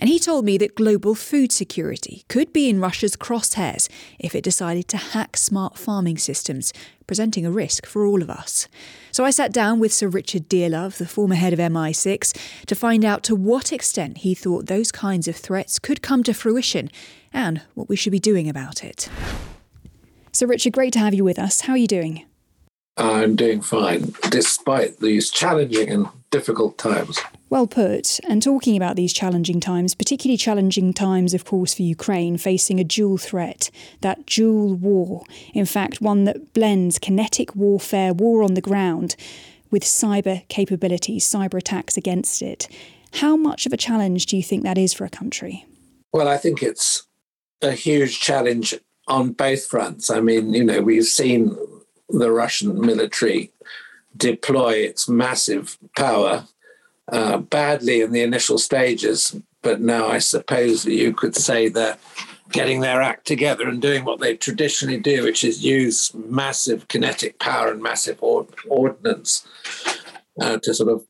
And 0.00 0.08
he 0.08 0.18
told 0.18 0.46
me 0.46 0.56
that 0.56 0.74
global 0.74 1.14
food 1.14 1.52
security 1.52 2.24
could 2.28 2.54
be 2.54 2.70
in 2.70 2.80
Russia's 2.80 3.16
crosshairs 3.16 3.86
if 4.18 4.34
it 4.34 4.42
decided 4.42 4.88
to 4.88 4.96
hack 4.96 5.36
smart 5.36 5.76
farming 5.76 6.16
systems, 6.16 6.72
presenting 7.06 7.44
a 7.44 7.50
risk 7.50 7.84
for 7.84 8.06
all 8.06 8.22
of 8.22 8.30
us. 8.30 8.66
So 9.12 9.26
I 9.26 9.30
sat 9.30 9.52
down 9.52 9.78
with 9.78 9.92
Sir 9.92 10.08
Richard 10.08 10.48
Dearlove, 10.48 10.96
the 10.96 11.06
former 11.06 11.34
head 11.34 11.52
of 11.52 11.58
MI6, 11.58 12.64
to 12.64 12.74
find 12.74 13.04
out 13.04 13.22
to 13.24 13.36
what 13.36 13.74
extent 13.74 14.18
he 14.18 14.34
thought 14.34 14.66
those 14.66 14.90
kinds 14.90 15.28
of 15.28 15.36
threats 15.36 15.78
could 15.78 16.00
come 16.00 16.22
to 16.22 16.32
fruition 16.32 16.90
and 17.30 17.60
what 17.74 17.90
we 17.90 17.96
should 17.96 18.12
be 18.12 18.18
doing 18.18 18.48
about 18.48 18.82
it. 18.82 19.10
So, 20.32 20.46
Richard, 20.46 20.72
great 20.72 20.94
to 20.94 20.98
have 20.98 21.12
you 21.12 21.24
with 21.24 21.38
us. 21.38 21.62
How 21.62 21.74
are 21.74 21.78
you 21.78 21.86
doing? 21.86 22.24
I'm 22.96 23.36
doing 23.36 23.60
fine, 23.60 24.14
despite 24.30 25.00
these 25.00 25.30
challenging 25.30 25.90
and 25.90 26.08
difficult 26.30 26.78
times. 26.78 27.20
Well 27.50 27.66
put. 27.66 28.20
And 28.28 28.40
talking 28.40 28.76
about 28.76 28.94
these 28.94 29.12
challenging 29.12 29.58
times, 29.58 29.96
particularly 29.96 30.36
challenging 30.36 30.92
times, 30.92 31.34
of 31.34 31.44
course, 31.44 31.74
for 31.74 31.82
Ukraine, 31.82 32.38
facing 32.38 32.78
a 32.78 32.84
dual 32.84 33.18
threat, 33.18 33.70
that 34.02 34.24
dual 34.24 34.74
war. 34.74 35.24
In 35.52 35.66
fact, 35.66 36.00
one 36.00 36.24
that 36.24 36.52
blends 36.54 37.00
kinetic 37.00 37.56
warfare, 37.56 38.14
war 38.14 38.44
on 38.44 38.54
the 38.54 38.60
ground, 38.60 39.16
with 39.72 39.82
cyber 39.82 40.46
capabilities, 40.46 41.28
cyber 41.28 41.58
attacks 41.58 41.96
against 41.96 42.40
it. 42.40 42.68
How 43.14 43.36
much 43.36 43.66
of 43.66 43.72
a 43.72 43.76
challenge 43.76 44.26
do 44.26 44.36
you 44.36 44.44
think 44.44 44.62
that 44.62 44.78
is 44.78 44.92
for 44.92 45.04
a 45.04 45.10
country? 45.10 45.66
Well, 46.12 46.28
I 46.28 46.36
think 46.36 46.62
it's 46.62 47.08
a 47.62 47.72
huge 47.72 48.20
challenge 48.20 48.76
on 49.08 49.32
both 49.32 49.66
fronts. 49.66 50.08
I 50.08 50.20
mean, 50.20 50.54
you 50.54 50.62
know, 50.62 50.82
we've 50.82 51.04
seen 51.04 51.56
the 52.08 52.30
Russian 52.30 52.80
military 52.80 53.52
deploy 54.16 54.74
its 54.74 55.08
massive 55.08 55.78
power 55.96 56.46
uh, 57.12 57.38
badly 57.38 58.00
in 58.00 58.12
the 58.12 58.22
initial 58.22 58.58
stages, 58.58 59.36
but 59.62 59.80
now 59.80 60.06
I 60.06 60.18
suppose 60.18 60.84
that 60.84 60.94
you 60.94 61.12
could 61.12 61.36
say 61.36 61.68
they're 61.68 61.98
getting 62.50 62.80
their 62.80 63.00
act 63.00 63.26
together 63.26 63.68
and 63.68 63.80
doing 63.80 64.04
what 64.04 64.20
they 64.20 64.36
traditionally 64.36 64.98
do, 64.98 65.22
which 65.22 65.44
is 65.44 65.64
use 65.64 66.12
massive 66.14 66.88
kinetic 66.88 67.38
power 67.38 67.70
and 67.70 67.82
massive 67.82 68.20
ord- 68.22 68.48
ordnance 68.68 69.46
uh, 70.40 70.58
to 70.62 70.74
sort 70.74 70.90
of 70.90 71.04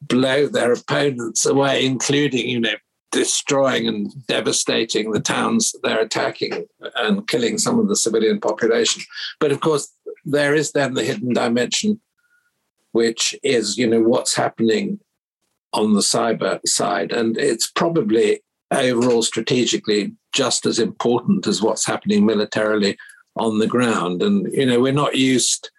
blow 0.00 0.46
their 0.46 0.72
opponents 0.72 1.44
away, 1.44 1.84
including, 1.84 2.48
you 2.48 2.60
know, 2.60 2.74
destroying 3.10 3.86
and 3.88 4.26
devastating 4.26 5.10
the 5.10 5.20
towns 5.20 5.74
they're 5.82 6.00
attacking 6.00 6.66
and 6.96 7.26
killing 7.26 7.56
some 7.58 7.78
of 7.78 7.88
the 7.88 7.96
civilian 7.96 8.40
population. 8.40 9.02
But 9.40 9.52
of 9.52 9.60
course, 9.60 9.92
there 10.24 10.54
is 10.54 10.72
then 10.72 10.94
the 10.94 11.04
hidden 11.04 11.32
dimension 11.32 12.00
which 12.92 13.34
is, 13.42 13.76
you 13.76 13.86
know, 13.86 14.02
what's 14.02 14.34
happening 14.34 15.00
on 15.72 15.94
the 15.94 16.00
cyber 16.00 16.60
side. 16.66 17.12
And 17.12 17.36
it's 17.36 17.70
probably 17.70 18.40
overall 18.70 19.22
strategically 19.22 20.12
just 20.32 20.66
as 20.66 20.78
important 20.78 21.46
as 21.46 21.62
what's 21.62 21.86
happening 21.86 22.26
militarily 22.26 22.96
on 23.36 23.58
the 23.58 23.66
ground. 23.66 24.22
And, 24.22 24.52
you 24.52 24.66
know, 24.66 24.80
we're 24.80 24.92
not 24.92 25.16
used 25.16 25.70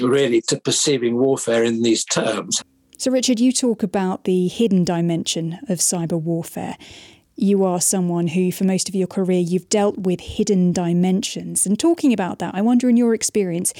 really 0.00 0.40
to 0.42 0.60
perceiving 0.60 1.16
warfare 1.16 1.64
in 1.64 1.82
these 1.82 2.04
terms. 2.04 2.62
So, 2.98 3.10
Richard, 3.10 3.40
you 3.40 3.50
talk 3.50 3.82
about 3.82 4.24
the 4.24 4.48
hidden 4.48 4.84
dimension 4.84 5.58
of 5.68 5.78
cyber 5.78 6.20
warfare 6.20 6.76
you 7.40 7.64
are 7.64 7.80
someone 7.80 8.28
who, 8.28 8.52
for 8.52 8.64
most 8.64 8.88
of 8.88 8.94
your 8.94 9.06
career, 9.06 9.40
you've 9.40 9.68
dealt 9.68 9.98
with 9.98 10.20
hidden 10.20 10.72
dimensions. 10.72 11.66
And 11.66 11.78
talking 11.78 12.12
about 12.12 12.38
that, 12.38 12.54
I 12.54 12.60
wonder, 12.60 12.88
in 12.88 12.96
your 12.96 13.14
experience, 13.14 13.72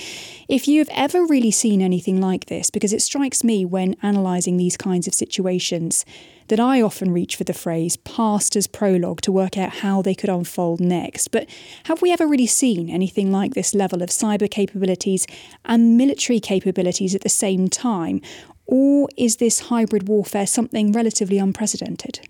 if 0.49 0.67
you've 0.67 0.89
ever 0.93 1.27
really 1.27 1.51
seen 1.51 1.83
anything 1.83 2.21
like 2.21 2.47
this, 2.47 2.71
because 2.71 2.93
it 2.93 3.03
strikes 3.03 3.45
me 3.45 3.65
when 3.65 3.97
analysing 4.03 4.57
these 4.57 4.77
kinds 4.77 5.07
of 5.07 5.15
situations 5.15 6.05
that 6.49 6.59
I 6.59 6.83
often 6.83 7.13
reach 7.13 7.37
for 7.37 7.45
the 7.45 7.53
phrase 7.53 7.97
past 7.99 8.57
as 8.57 8.67
prologue 8.67 9.21
to 9.21 9.31
work 9.31 9.57
out 9.57 9.71
how 9.71 10.03
they 10.03 10.15
could 10.15 10.31
unfold 10.31 10.81
next. 10.81 11.29
But 11.29 11.49
have 11.85 12.03
we 12.03 12.13
ever 12.13 12.27
really 12.27 12.47
seen 12.47 12.91
anything 12.91 13.31
like 13.31 13.55
this 13.55 13.75
level 13.75 14.03
of 14.03 14.09
cyber 14.09 14.51
capabilities 14.51 15.27
and 15.65 15.97
military 15.97 16.41
capabilities 16.41 17.15
at 17.15 17.21
the 17.21 17.29
same 17.29 17.69
time? 17.69 18.21
Or 18.67 19.09
is 19.17 19.37
this 19.37 19.61
hybrid 19.61 20.09
warfare 20.09 20.47
something 20.47 20.93
relatively 20.93 21.39
unprecedented? 21.39 22.29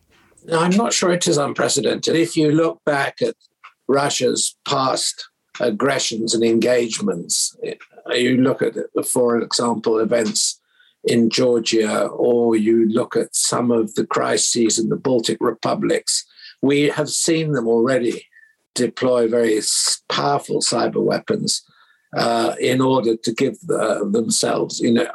I'm 0.53 0.77
not 0.77 0.93
sure 0.93 1.13
it 1.13 1.27
is 1.27 1.37
unprecedented. 1.37 2.17
If 2.17 2.37
you 2.37 2.53
look 2.53 2.83
back 2.85 3.23
at 3.23 3.35
Russia's 3.89 4.57
past 4.67 5.29
aggressions 5.61 6.35
and 6.35 6.45
engagements, 6.45 7.57
you 8.11 8.37
look 8.39 8.63
at, 8.63 8.75
for 9.07 9.39
example, 9.39 9.99
events 9.99 10.61
in 11.05 11.31
Georgia, 11.31 12.07
or 12.07 12.57
you 12.57 12.89
look 12.89 13.17
at 13.17 13.35
some 13.35 13.71
of 13.71 13.95
the 13.95 14.07
crises 14.07 14.79
in 14.79 14.89
the 14.89 14.97
Baltic 14.97 15.39
republics, 15.41 16.27
we 16.63 16.83
have 16.83 17.09
seen 17.09 17.53
them 17.53 17.67
already 17.67 18.27
deploy 18.75 19.27
very 19.27 19.61
powerful 20.09 20.61
cyber 20.61 21.03
weapons 21.03 21.63
uh, 22.17 22.55
in 22.61 22.81
order 22.81 23.17
to 23.17 23.33
give 23.33 23.59
the, 23.63 24.09
themselves, 24.11 24.81
you 24.81 24.93
know, 24.93 25.11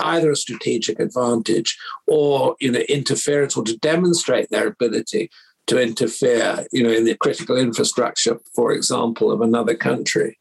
either 0.00 0.30
a 0.30 0.36
strategic 0.36 1.00
advantage 1.00 1.78
or 2.06 2.56
you 2.60 2.70
know 2.70 2.80
interference 2.80 3.56
or 3.56 3.64
to 3.64 3.76
demonstrate 3.78 4.50
their 4.50 4.68
ability 4.68 5.30
to 5.66 5.80
interfere 5.80 6.66
you 6.72 6.82
know 6.82 6.90
in 6.90 7.04
the 7.04 7.16
critical 7.16 7.56
infrastructure 7.56 8.38
for 8.54 8.72
example 8.72 9.30
of 9.30 9.40
another 9.40 9.74
country 9.74 10.38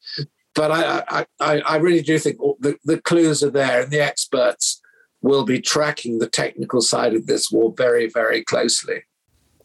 but 0.56 0.72
i 0.72 1.26
i, 1.40 1.60
I 1.62 1.78
really 1.78 2.02
do 2.02 2.20
think 2.20 2.38
the, 2.60 2.78
the 2.84 3.02
clues 3.02 3.44
are 3.44 3.52
there 3.52 3.84
and 3.84 3.92
the 3.92 4.02
experts 4.02 4.82
will 5.22 5.44
be 5.44 5.60
tracking 5.60 6.20
the 6.20 6.30
technical 6.30 6.82
side 6.82 7.14
of 7.16 7.26
this 7.26 7.52
war 7.52 7.74
very 7.76 8.08
very 8.08 8.44
closely 8.44 9.04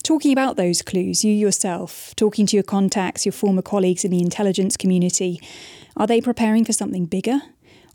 Talking 0.02 0.32
about 0.32 0.56
those 0.56 0.82
clues, 0.82 1.24
you 1.24 1.32
yourself, 1.32 2.12
talking 2.16 2.44
to 2.46 2.56
your 2.56 2.64
contacts, 2.64 3.24
your 3.24 3.32
former 3.32 3.62
colleagues 3.62 4.04
in 4.04 4.10
the 4.10 4.20
intelligence 4.20 4.76
community, 4.76 5.40
are 5.96 6.08
they 6.08 6.20
preparing 6.20 6.64
for 6.64 6.72
something 6.72 7.06
bigger? 7.06 7.40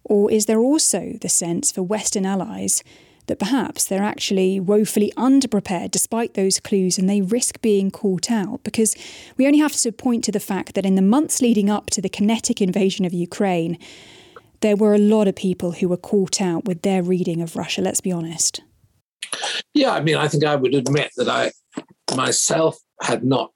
Or 0.09 0.31
is 0.31 0.45
there 0.45 0.59
also 0.59 1.17
the 1.21 1.29
sense 1.29 1.71
for 1.71 1.83
Western 1.83 2.25
allies 2.25 2.81
that 3.27 3.39
perhaps 3.39 3.85
they're 3.85 4.01
actually 4.01 4.57
woefully 4.57 5.11
underprepared 5.17 5.91
despite 5.91 6.33
those 6.33 6.61
clues 6.61 6.97
and 6.97 7.09
they 7.09 7.19
risk 7.19 7.61
being 7.61 7.91
caught 7.91 8.31
out? 8.31 8.63
Because 8.63 8.95
we 9.35 9.45
only 9.45 9.59
have 9.59 9.73
to 9.73 9.91
point 9.91 10.23
to 10.23 10.31
the 10.31 10.39
fact 10.39 10.75
that 10.75 10.85
in 10.85 10.95
the 10.95 11.01
months 11.01 11.41
leading 11.41 11.69
up 11.69 11.89
to 11.89 12.01
the 12.01 12.09
kinetic 12.09 12.61
invasion 12.61 13.03
of 13.03 13.13
Ukraine, 13.13 13.77
there 14.61 14.77
were 14.77 14.95
a 14.95 14.99
lot 14.99 15.27
of 15.27 15.35
people 15.35 15.73
who 15.73 15.89
were 15.89 15.97
caught 15.97 16.41
out 16.41 16.63
with 16.65 16.83
their 16.83 17.03
reading 17.03 17.41
of 17.41 17.57
Russia, 17.57 17.81
let's 17.81 18.01
be 18.01 18.11
honest. 18.11 18.61
Yeah, 19.73 19.91
I 19.91 20.01
mean, 20.01 20.15
I 20.15 20.29
think 20.29 20.45
I 20.45 20.55
would 20.55 20.73
admit 20.73 21.11
that 21.17 21.27
I 21.27 21.51
myself 22.15 22.77
had 23.01 23.25
not 23.25 23.51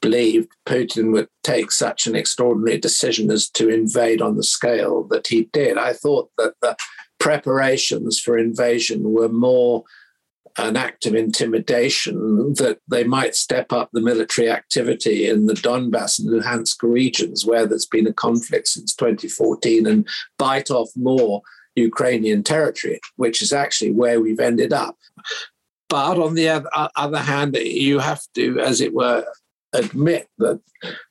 believed 0.00 0.50
Putin 0.66 1.12
would 1.12 1.28
take 1.42 1.70
such 1.72 2.06
an 2.06 2.14
extraordinary 2.14 2.78
decision 2.78 3.30
as 3.30 3.48
to 3.50 3.68
invade 3.68 4.22
on 4.22 4.36
the 4.36 4.42
scale 4.42 5.04
that 5.04 5.26
he 5.26 5.48
did. 5.52 5.78
I 5.78 5.92
thought 5.92 6.30
that 6.38 6.54
the 6.62 6.76
preparations 7.18 8.20
for 8.20 8.38
invasion 8.38 9.12
were 9.12 9.28
more 9.28 9.84
an 10.56 10.76
act 10.76 11.06
of 11.06 11.14
intimidation 11.14 12.52
that 12.54 12.78
they 12.88 13.04
might 13.04 13.36
step 13.36 13.72
up 13.72 13.90
the 13.92 14.00
military 14.00 14.50
activity 14.50 15.28
in 15.28 15.46
the 15.46 15.54
Donbass 15.54 16.18
and 16.18 16.28
Luhansk 16.28 16.82
regions 16.82 17.46
where 17.46 17.64
there's 17.64 17.86
been 17.86 18.08
a 18.08 18.12
conflict 18.12 18.66
since 18.66 18.94
2014 18.96 19.86
and 19.86 20.08
bite 20.36 20.70
off 20.70 20.88
more 20.96 21.42
Ukrainian 21.76 22.42
territory, 22.42 22.98
which 23.16 23.40
is 23.40 23.52
actually 23.52 23.92
where 23.92 24.20
we've 24.20 24.40
ended 24.40 24.72
up. 24.72 24.96
But 25.88 26.18
on 26.18 26.34
the 26.34 26.48
other 26.96 27.20
hand, 27.20 27.56
you 27.56 28.00
have 28.00 28.22
to, 28.34 28.58
as 28.58 28.80
it 28.80 28.92
were, 28.92 29.24
admit 29.72 30.28
that 30.38 30.60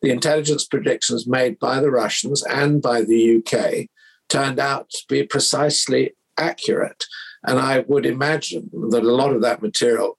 the 0.01 0.09
intelligence 0.09 0.65
predictions 0.65 1.27
made 1.27 1.59
by 1.59 1.79
the 1.79 1.91
Russians 1.91 2.43
and 2.43 2.81
by 2.81 3.01
the 3.01 3.37
UK 3.37 3.87
turned 4.29 4.59
out 4.59 4.89
to 4.89 5.03
be 5.07 5.23
precisely 5.23 6.15
accurate. 6.37 7.05
And 7.43 7.59
I 7.59 7.79
would 7.79 8.05
imagine 8.05 8.69
that 8.89 9.03
a 9.03 9.11
lot 9.11 9.33
of 9.33 9.41
that 9.41 9.61
material 9.61 10.17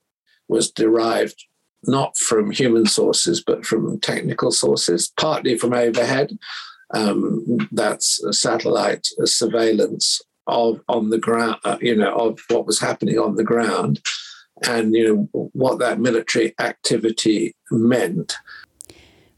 was 0.49 0.71
derived 0.71 1.45
not 1.85 2.17
from 2.17 2.51
human 2.51 2.87
sources, 2.87 3.43
but 3.43 3.65
from 3.65 4.01
technical 4.01 4.51
sources, 4.51 5.13
partly 5.19 5.57
from 5.57 5.73
overhead. 5.73 6.37
Um, 6.95 7.69
that's 7.71 8.21
satellite 8.31 9.07
surveillance 9.25 10.23
of 10.47 10.81
on 10.89 11.11
the 11.11 11.19
ground, 11.19 11.57
uh, 11.65 11.77
you 11.81 11.95
know, 11.95 12.15
of 12.15 12.41
what 12.49 12.67
was 12.67 12.81
happening 12.81 13.19
on 13.19 13.37
the 13.37 13.45
ground, 13.45 14.01
and 14.67 14.95
you 14.95 15.29
know 15.33 15.51
what 15.53 15.79
that 15.79 16.01
military 16.01 16.55
activity 16.59 17.55
meant. 17.71 18.37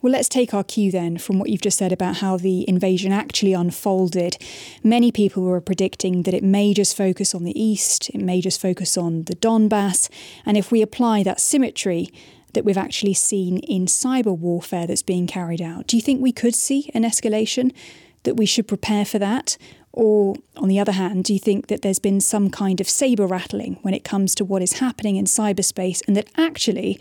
Well, 0.02 0.14
let's 0.14 0.30
take 0.30 0.54
our 0.54 0.64
cue 0.64 0.90
then 0.90 1.18
from 1.18 1.38
what 1.38 1.50
you've 1.50 1.60
just 1.60 1.76
said 1.76 1.92
about 1.92 2.16
how 2.16 2.38
the 2.38 2.66
invasion 2.66 3.12
actually 3.12 3.52
unfolded. 3.52 4.38
Many 4.82 5.12
people 5.12 5.42
were 5.42 5.60
predicting 5.60 6.22
that 6.22 6.32
it 6.32 6.42
may 6.42 6.72
just 6.72 6.96
focus 6.96 7.34
on 7.34 7.44
the 7.44 7.60
east, 7.60 8.08
it 8.10 8.20
may 8.20 8.40
just 8.40 8.62
focus 8.62 8.96
on 8.96 9.24
the 9.24 9.36
Donbass, 9.36 10.08
and 10.46 10.56
if 10.56 10.72
we 10.72 10.80
apply 10.80 11.22
that 11.24 11.38
symmetry 11.38 12.08
that 12.54 12.64
we've 12.64 12.78
actually 12.78 13.14
seen 13.14 13.58
in 13.58 13.84
cyber 13.84 14.36
warfare 14.36 14.86
that's 14.86 15.02
being 15.02 15.26
carried 15.26 15.60
out, 15.60 15.86
do 15.86 15.96
you 15.96 16.02
think 16.02 16.22
we 16.22 16.32
could 16.32 16.54
see 16.54 16.90
an 16.94 17.02
escalation? 17.02 17.72
That 18.24 18.36
we 18.36 18.44
should 18.44 18.68
prepare 18.68 19.06
for 19.06 19.18
that? 19.18 19.56
Or, 19.92 20.36
on 20.56 20.68
the 20.68 20.78
other 20.78 20.92
hand, 20.92 21.24
do 21.24 21.32
you 21.32 21.40
think 21.40 21.66
that 21.66 21.82
there's 21.82 21.98
been 21.98 22.20
some 22.20 22.50
kind 22.50 22.80
of 22.80 22.88
saber 22.88 23.26
rattling 23.26 23.78
when 23.82 23.94
it 23.94 24.04
comes 24.04 24.34
to 24.36 24.44
what 24.44 24.62
is 24.62 24.74
happening 24.74 25.16
in 25.16 25.24
cyberspace 25.24 26.00
and 26.06 26.16
that 26.16 26.28
actually, 26.36 27.00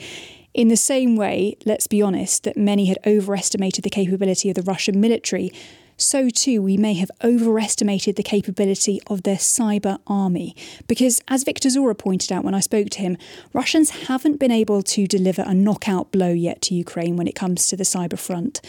in 0.53 0.69
the 0.69 0.77
same 0.77 1.15
way, 1.15 1.55
let's 1.65 1.85
be 1.85 2.01
honest, 2.01 2.43
that 2.43 2.57
many 2.57 2.85
had 2.85 2.97
overestimated 3.05 3.83
the 3.83 3.89
capability 3.89 4.49
of 4.49 4.55
the 4.55 4.63
Russian 4.63 4.99
military, 4.99 5.51
so 5.97 6.29
too 6.29 6.61
we 6.61 6.77
may 6.77 6.93
have 6.95 7.11
overestimated 7.23 8.15
the 8.15 8.23
capability 8.23 9.01
of 9.07 9.23
their 9.23 9.35
cyber 9.35 9.99
army. 10.07 10.55
Because, 10.87 11.21
as 11.27 11.43
Victor 11.43 11.69
Zhora 11.69 11.95
pointed 11.95 12.31
out 12.31 12.43
when 12.43 12.55
I 12.55 12.61
spoke 12.61 12.89
to 12.91 12.99
him, 12.99 13.17
Russians 13.53 14.07
haven't 14.07 14.39
been 14.39 14.51
able 14.51 14.81
to 14.83 15.05
deliver 15.05 15.43
a 15.45 15.53
knockout 15.53 16.11
blow 16.11 16.31
yet 16.31 16.61
to 16.63 16.73
Ukraine 16.73 17.17
when 17.17 17.27
it 17.27 17.35
comes 17.35 17.67
to 17.67 17.75
the 17.75 17.83
cyber 17.83 18.17
front. 18.17 18.61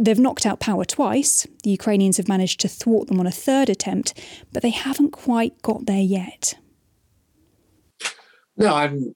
They've 0.00 0.18
knocked 0.18 0.46
out 0.46 0.60
power 0.60 0.84
twice. 0.84 1.46
The 1.62 1.70
Ukrainians 1.70 2.16
have 2.16 2.28
managed 2.28 2.60
to 2.60 2.68
thwart 2.68 3.08
them 3.08 3.20
on 3.20 3.26
a 3.26 3.30
third 3.30 3.68
attempt, 3.68 4.18
but 4.52 4.62
they 4.62 4.70
haven't 4.70 5.10
quite 5.10 5.60
got 5.62 5.86
there 5.86 6.00
yet. 6.00 6.54
No, 8.56 8.74
I'm 8.74 9.14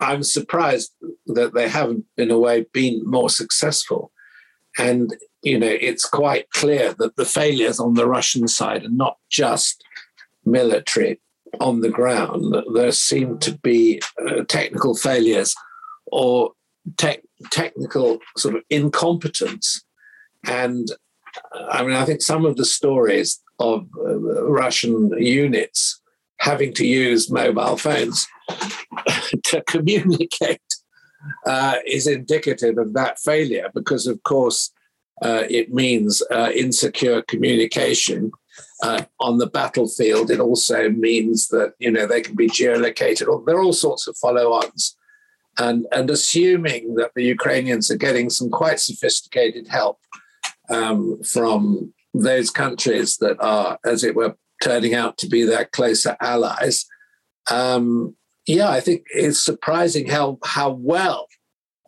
I'm 0.00 0.22
surprised 0.22 0.92
that 1.26 1.52
they 1.54 1.68
haven't, 1.68 2.06
in 2.16 2.30
a 2.30 2.38
way, 2.38 2.66
been 2.72 3.02
more 3.04 3.30
successful. 3.30 4.12
And 4.78 5.14
you 5.42 5.58
know, 5.58 5.68
it's 5.80 6.04
quite 6.04 6.50
clear 6.50 6.94
that 6.98 7.16
the 7.16 7.24
failures 7.24 7.80
on 7.80 7.94
the 7.94 8.06
Russian 8.06 8.46
side 8.46 8.84
are 8.84 8.90
not 8.90 9.16
just 9.30 9.82
military 10.44 11.20
on 11.60 11.80
the 11.80 11.88
ground. 11.88 12.54
There 12.74 12.92
seem 12.92 13.38
to 13.38 13.52
be 13.58 14.02
uh, 14.20 14.44
technical 14.48 14.94
failures 14.94 15.54
or 16.06 16.52
te- 16.96 17.22
technical 17.50 18.18
sort 18.36 18.56
of 18.56 18.62
incompetence. 18.70 19.82
And 20.44 20.88
I 21.70 21.82
mean, 21.82 21.96
I 21.96 22.04
think 22.04 22.22
some 22.22 22.44
of 22.44 22.56
the 22.56 22.64
stories 22.64 23.40
of 23.58 23.86
uh, 23.98 24.44
Russian 24.44 25.10
units 25.18 26.00
having 26.38 26.72
to 26.74 26.86
use 26.86 27.30
mobile 27.30 27.76
phones 27.76 28.26
to 29.44 29.62
communicate 29.66 30.60
uh, 31.46 31.76
is 31.86 32.06
indicative 32.06 32.78
of 32.78 32.94
that 32.94 33.18
failure 33.20 33.70
because, 33.74 34.06
of 34.06 34.22
course, 34.22 34.72
uh, 35.22 35.44
it 35.50 35.72
means 35.72 36.22
uh, 36.30 36.50
insecure 36.54 37.20
communication 37.22 38.32
uh, 38.82 39.02
on 39.20 39.36
the 39.36 39.46
battlefield. 39.46 40.30
It 40.30 40.40
also 40.40 40.88
means 40.88 41.48
that 41.48 41.74
you 41.78 41.90
know 41.90 42.06
they 42.06 42.22
can 42.22 42.34
be 42.34 42.48
geolocated. 42.48 43.28
Or 43.28 43.42
there 43.44 43.56
are 43.56 43.62
all 43.62 43.74
sorts 43.74 44.06
of 44.06 44.16
follow-ons 44.16 44.96
and, 45.60 45.86
and 45.92 46.08
assuming 46.08 46.94
that 46.94 47.12
the 47.14 47.24
Ukrainians 47.24 47.90
are 47.90 47.96
getting 48.06 48.30
some 48.30 48.48
quite 48.48 48.80
sophisticated 48.80 49.68
help 49.68 49.98
um, 50.70 51.22
from 51.22 51.92
those 52.14 52.50
countries 52.50 53.18
that 53.18 53.36
are, 53.40 53.78
as 53.84 54.02
it 54.02 54.16
were, 54.16 54.36
turning 54.62 54.94
out 54.94 55.18
to 55.18 55.26
be 55.28 55.42
their 55.44 55.66
closer 55.66 56.16
allies, 56.20 56.86
um, 57.50 58.16
yeah, 58.46 58.70
I 58.70 58.80
think 58.80 59.04
it's 59.14 59.42
surprising 59.42 60.08
how 60.08 60.38
how 60.44 60.70
well, 60.70 61.26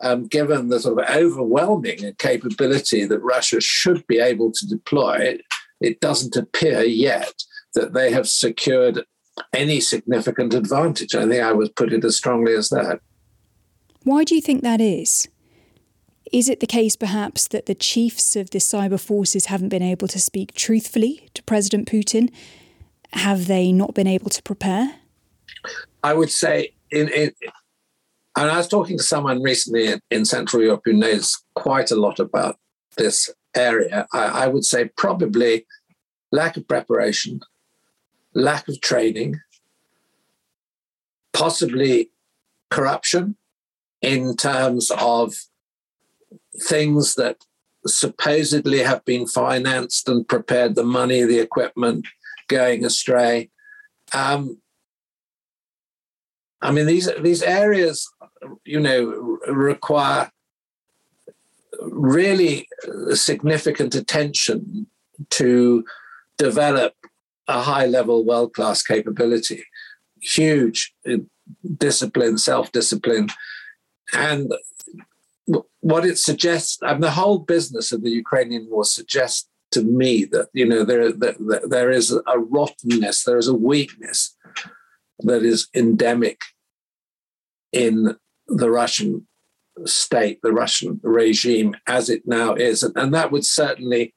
um, 0.02 0.26
given 0.26 0.68
the 0.68 0.78
sort 0.78 0.98
of 0.98 1.08
overwhelming 1.08 2.00
capability 2.18 3.06
that 3.06 3.20
Russia 3.20 3.60
should 3.60 4.06
be 4.06 4.18
able 4.18 4.52
to 4.52 4.68
deploy, 4.68 5.38
it 5.80 6.00
doesn't 6.00 6.36
appear 6.36 6.82
yet 6.82 7.34
that 7.74 7.94
they 7.94 8.12
have 8.12 8.28
secured 8.28 9.04
any 9.54 9.80
significant 9.80 10.52
advantage. 10.52 11.14
I 11.14 11.26
think 11.26 11.42
I 11.42 11.52
would 11.52 11.74
put 11.74 11.92
it 11.92 12.04
as 12.04 12.18
strongly 12.18 12.54
as 12.54 12.68
that. 12.68 13.00
Why 14.04 14.24
do 14.24 14.34
you 14.34 14.40
think 14.40 14.62
that 14.62 14.80
is? 14.80 15.28
Is 16.32 16.48
it 16.48 16.60
the 16.60 16.66
case, 16.66 16.96
perhaps, 16.96 17.46
that 17.48 17.66
the 17.66 17.74
chiefs 17.74 18.36
of 18.36 18.50
the 18.50 18.58
cyber 18.58 18.98
forces 18.98 19.46
haven't 19.46 19.68
been 19.68 19.82
able 19.82 20.08
to 20.08 20.18
speak 20.18 20.54
truthfully 20.54 21.28
to 21.34 21.42
President 21.42 21.88
Putin? 21.88 22.32
Have 23.12 23.46
they 23.46 23.70
not 23.70 23.94
been 23.94 24.06
able 24.06 24.30
to 24.30 24.42
prepare? 24.42 24.96
I 26.02 26.14
would 26.14 26.30
say, 26.30 26.72
in, 26.90 27.08
in 27.08 27.32
and 28.34 28.50
I 28.50 28.56
was 28.56 28.66
talking 28.66 28.96
to 28.96 29.04
someone 29.04 29.42
recently 29.42 29.94
in, 30.10 30.24
Central 30.24 30.62
Europe 30.62 30.82
who 30.84 30.94
knows 30.94 31.38
quite 31.54 31.90
a 31.90 31.96
lot 31.96 32.18
about 32.18 32.58
this 32.96 33.28
area. 33.54 34.06
I, 34.12 34.44
I 34.44 34.46
would 34.46 34.64
say 34.64 34.90
probably 34.96 35.66
lack 36.32 36.56
of 36.56 36.66
preparation, 36.66 37.40
lack 38.32 38.68
of 38.68 38.80
training, 38.80 39.38
possibly 41.34 42.10
corruption 42.70 43.36
in 44.02 44.36
terms 44.36 44.90
of 44.98 45.34
things 46.60 47.14
that 47.14 47.38
supposedly 47.86 48.80
have 48.80 49.04
been 49.04 49.26
financed 49.26 50.08
and 50.08 50.28
prepared 50.28 50.74
the 50.74 50.84
money, 50.84 51.22
the 51.22 51.38
equipment 51.38 52.06
going 52.48 52.84
astray. 52.84 53.50
Um, 54.12 54.58
I 56.60 56.70
mean, 56.70 56.86
these 56.86 57.08
these 57.20 57.42
areas, 57.42 58.08
you 58.64 58.78
know, 58.78 59.38
require 59.48 60.30
really 61.80 62.68
significant 63.14 63.94
attention 63.94 64.86
to 65.30 65.84
develop 66.38 66.94
a 67.48 67.62
high 67.62 67.86
level, 67.86 68.24
world 68.24 68.54
class 68.54 68.82
capability. 68.82 69.64
Huge 70.20 70.94
discipline, 71.76 72.38
self 72.38 72.70
discipline, 72.70 73.28
and 74.12 74.52
what 75.80 76.04
it 76.04 76.18
suggests, 76.18 76.78
mean, 76.92 77.00
the 77.00 77.10
whole 77.10 77.38
business 77.38 77.92
of 77.92 78.02
the 78.02 78.10
Ukrainian 78.10 78.68
war 78.70 78.84
suggests 78.84 79.48
to 79.72 79.82
me 79.82 80.24
that 80.26 80.48
you 80.52 80.66
know 80.66 80.84
there 80.84 81.10
there 81.12 81.90
is 81.90 82.12
a 82.12 82.38
rottenness, 82.38 83.24
there 83.24 83.38
is 83.38 83.48
a 83.48 83.54
weakness 83.54 84.36
that 85.20 85.42
is 85.42 85.68
endemic 85.74 86.40
in 87.72 88.16
the 88.46 88.70
Russian 88.70 89.26
state, 89.86 90.40
the 90.42 90.52
Russian 90.52 91.00
regime 91.02 91.74
as 91.86 92.10
it 92.10 92.22
now 92.26 92.54
is, 92.54 92.82
and, 92.82 92.94
and 92.96 93.14
that 93.14 93.32
would 93.32 93.46
certainly 93.46 94.14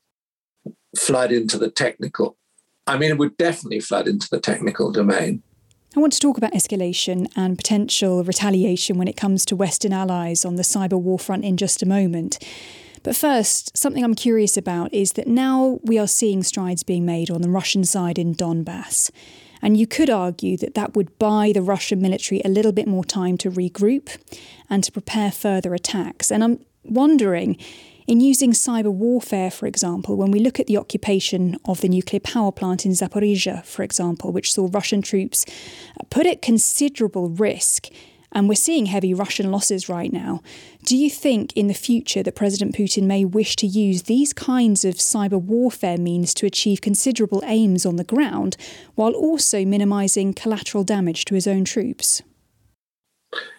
flood 0.97 1.31
into 1.31 1.58
the 1.58 1.71
technical. 1.71 2.38
I 2.88 2.97
mean, 2.97 3.12
it 3.12 3.17
would 3.17 3.38
definitely 3.38 3.79
flood 3.79 4.08
into 4.08 4.27
the 4.29 4.39
technical 4.39 4.91
domain. 4.91 5.41
I 5.95 6.01
want 6.01 6.12
to 6.12 6.19
talk 6.19 6.38
about 6.38 6.51
escalation 6.51 7.31
and 7.38 7.58
potential 7.58 8.21
retaliation 8.25 8.97
when 8.97 9.08
it 9.08 9.15
comes 9.15 9.45
to 9.45 9.55
Western 9.55 9.93
allies 9.93 10.43
on 10.43 10.58
the 10.58 10.63
cyber 10.63 10.99
war 10.99 11.17
front 11.17 11.45
in 11.45 11.55
just 11.55 11.81
a 11.81 11.86
moment. 11.86 12.38
But 13.03 13.15
first, 13.15 13.77
something 13.77 14.03
I'm 14.03 14.13
curious 14.13 14.58
about 14.58 14.93
is 14.93 15.13
that 15.13 15.25
now 15.25 15.79
we 15.84 15.97
are 15.97 16.08
seeing 16.08 16.43
strides 16.43 16.84
being 16.84 17.05
made 17.05 17.31
on 17.31 17.41
the 17.41 17.49
Russian 17.49 17.86
side 17.86 18.19
in 18.19 18.36
Donbass. 18.36 19.10
And 19.62 19.77
you 19.77 19.88
could 19.88 20.10
argue 20.10 20.58
that 20.58 20.73
that 20.73 20.95
would 20.95 21.17
buy 21.17 21.53
the 21.53 21.62
Russian 21.62 22.01
military 22.01 22.41
a 22.43 22.49
little 22.49 22.73
bit 22.73 22.88
more 22.88 23.05
time 23.05 23.38
to 23.38 23.49
regroup 23.49 24.17
and 24.69 24.84
to 24.84 24.91
prepare 24.91 25.31
further 25.31 25.73
attacks. 25.73 26.29
And 26.29 26.43
I'm 26.43 26.60
wondering 26.84 27.58
in 28.08 28.20
using 28.20 28.52
cyber 28.52 28.91
warfare, 28.91 29.50
for 29.50 29.65
example, 29.65 30.15
when 30.15 30.32
we 30.32 30.39
look 30.39 30.60
at 30.60 30.68
the 30.68 30.78
occupation 30.78 31.58
of 31.65 31.82
the 31.82 31.89
nuclear 31.89 32.20
power 32.20 32.52
plant 32.52 32.86
in 32.86 32.91
Zaporizhia, 32.91 33.65
for 33.65 33.84
example, 33.84 34.32
which 34.32 34.54
saw 34.54 34.70
Russian 34.72 35.02
troops 35.02 35.46
put 36.10 36.26
at 36.26 36.41
considerable 36.41 37.30
risk, 37.30 37.88
and 38.32 38.50
we're 38.50 38.56
seeing 38.56 38.86
heavy 38.88 39.13
Russian 39.13 39.50
losses 39.50 39.89
right 39.89 40.12
now, 40.12 40.44
do 40.84 40.96
you 40.96 41.10
think 41.10 41.54
in 41.54 41.68
the 41.68 41.74
future 41.74 42.22
that 42.22 42.36
President 42.36 42.76
Putin 42.76 43.04
may 43.04 43.26
wish 43.26 43.56
to 43.56 43.65
use 43.65 44.04
these 44.04 44.34
kinds 44.34 44.86
of 44.86 44.96
cyber 44.96 45.41
warfare 45.41 45.98
means 45.98 46.34
to 46.36 46.46
achieve 46.46 46.82
considerable 46.82 47.41
aims 47.46 47.86
on 47.86 47.96
the 47.96 48.04
ground 48.04 48.56
while 48.94 49.13
also 49.13 49.65
minimising 49.65 50.34
collateral 50.34 50.84
damage 50.84 51.26
to 51.26 51.34
his 51.34 51.48
own 51.48 51.63
troops? 51.63 52.22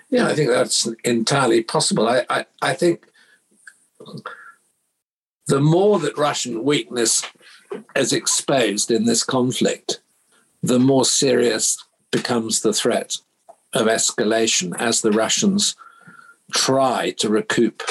Yeah, 0.09 0.29
I 0.29 0.35
think 0.35 0.51
that's 0.51 0.87
entirely 1.05 1.65
possible. 1.65 2.07
I, 2.07 2.25
I, 2.31 2.47
I 2.63 2.75
think 2.75 3.07
the 5.47 5.61
more 5.61 5.99
that 6.01 6.19
Russian 6.19 6.65
weakness 6.65 7.23
is 7.95 8.13
exposed 8.13 8.91
in 8.91 9.05
this 9.05 9.23
conflict, 9.23 10.01
the 10.63 10.79
more 10.79 11.05
serious 11.05 11.77
becomes 12.11 12.61
the 12.61 12.73
threat 12.73 13.17
of 13.73 13.87
escalation 13.87 14.75
as 14.79 15.01
the 15.01 15.13
Russians 15.13 15.77
try 16.53 17.11
to 17.19 17.29
recoup 17.29 17.83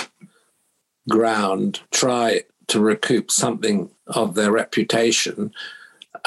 ground, 1.10 1.82
try 1.92 2.44
to 2.68 2.80
recoup 2.80 3.30
something 3.30 3.90
of 4.08 4.36
their 4.36 4.52
reputation, 4.52 5.52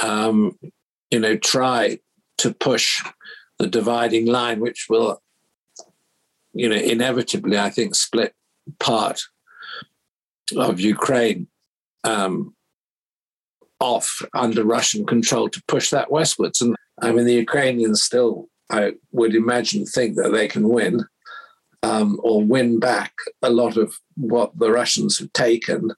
um, 0.02 0.58
you 1.10 1.18
know, 1.18 1.36
try 1.36 1.98
to 2.38 2.54
push 2.54 3.02
the 3.58 3.66
dividing 3.66 4.26
line, 4.26 4.60
which 4.60 4.86
will, 4.88 5.20
you 6.52 6.68
know, 6.68 6.76
inevitably, 6.76 7.58
I 7.58 7.70
think, 7.70 7.94
split 7.94 8.34
part 8.78 9.22
of 10.56 10.80
Ukraine 10.80 11.48
um, 12.04 12.54
off 13.80 14.22
under 14.34 14.64
Russian 14.64 15.06
control 15.06 15.48
to 15.48 15.62
push 15.68 15.90
that 15.90 16.10
westwards. 16.10 16.60
And 16.60 16.76
I 17.00 17.12
mean, 17.12 17.26
the 17.26 17.34
Ukrainians 17.34 18.02
still, 18.02 18.48
I 18.70 18.94
would 19.12 19.34
imagine, 19.34 19.86
think 19.86 20.16
that 20.16 20.30
they 20.30 20.48
can 20.48 20.68
win 20.68 21.04
um, 21.82 22.18
or 22.22 22.42
win 22.42 22.80
back 22.80 23.12
a 23.42 23.50
lot 23.50 23.76
of 23.76 23.94
what 24.16 24.58
the 24.58 24.70
Russians 24.70 25.18
have 25.18 25.32
taken. 25.32 25.92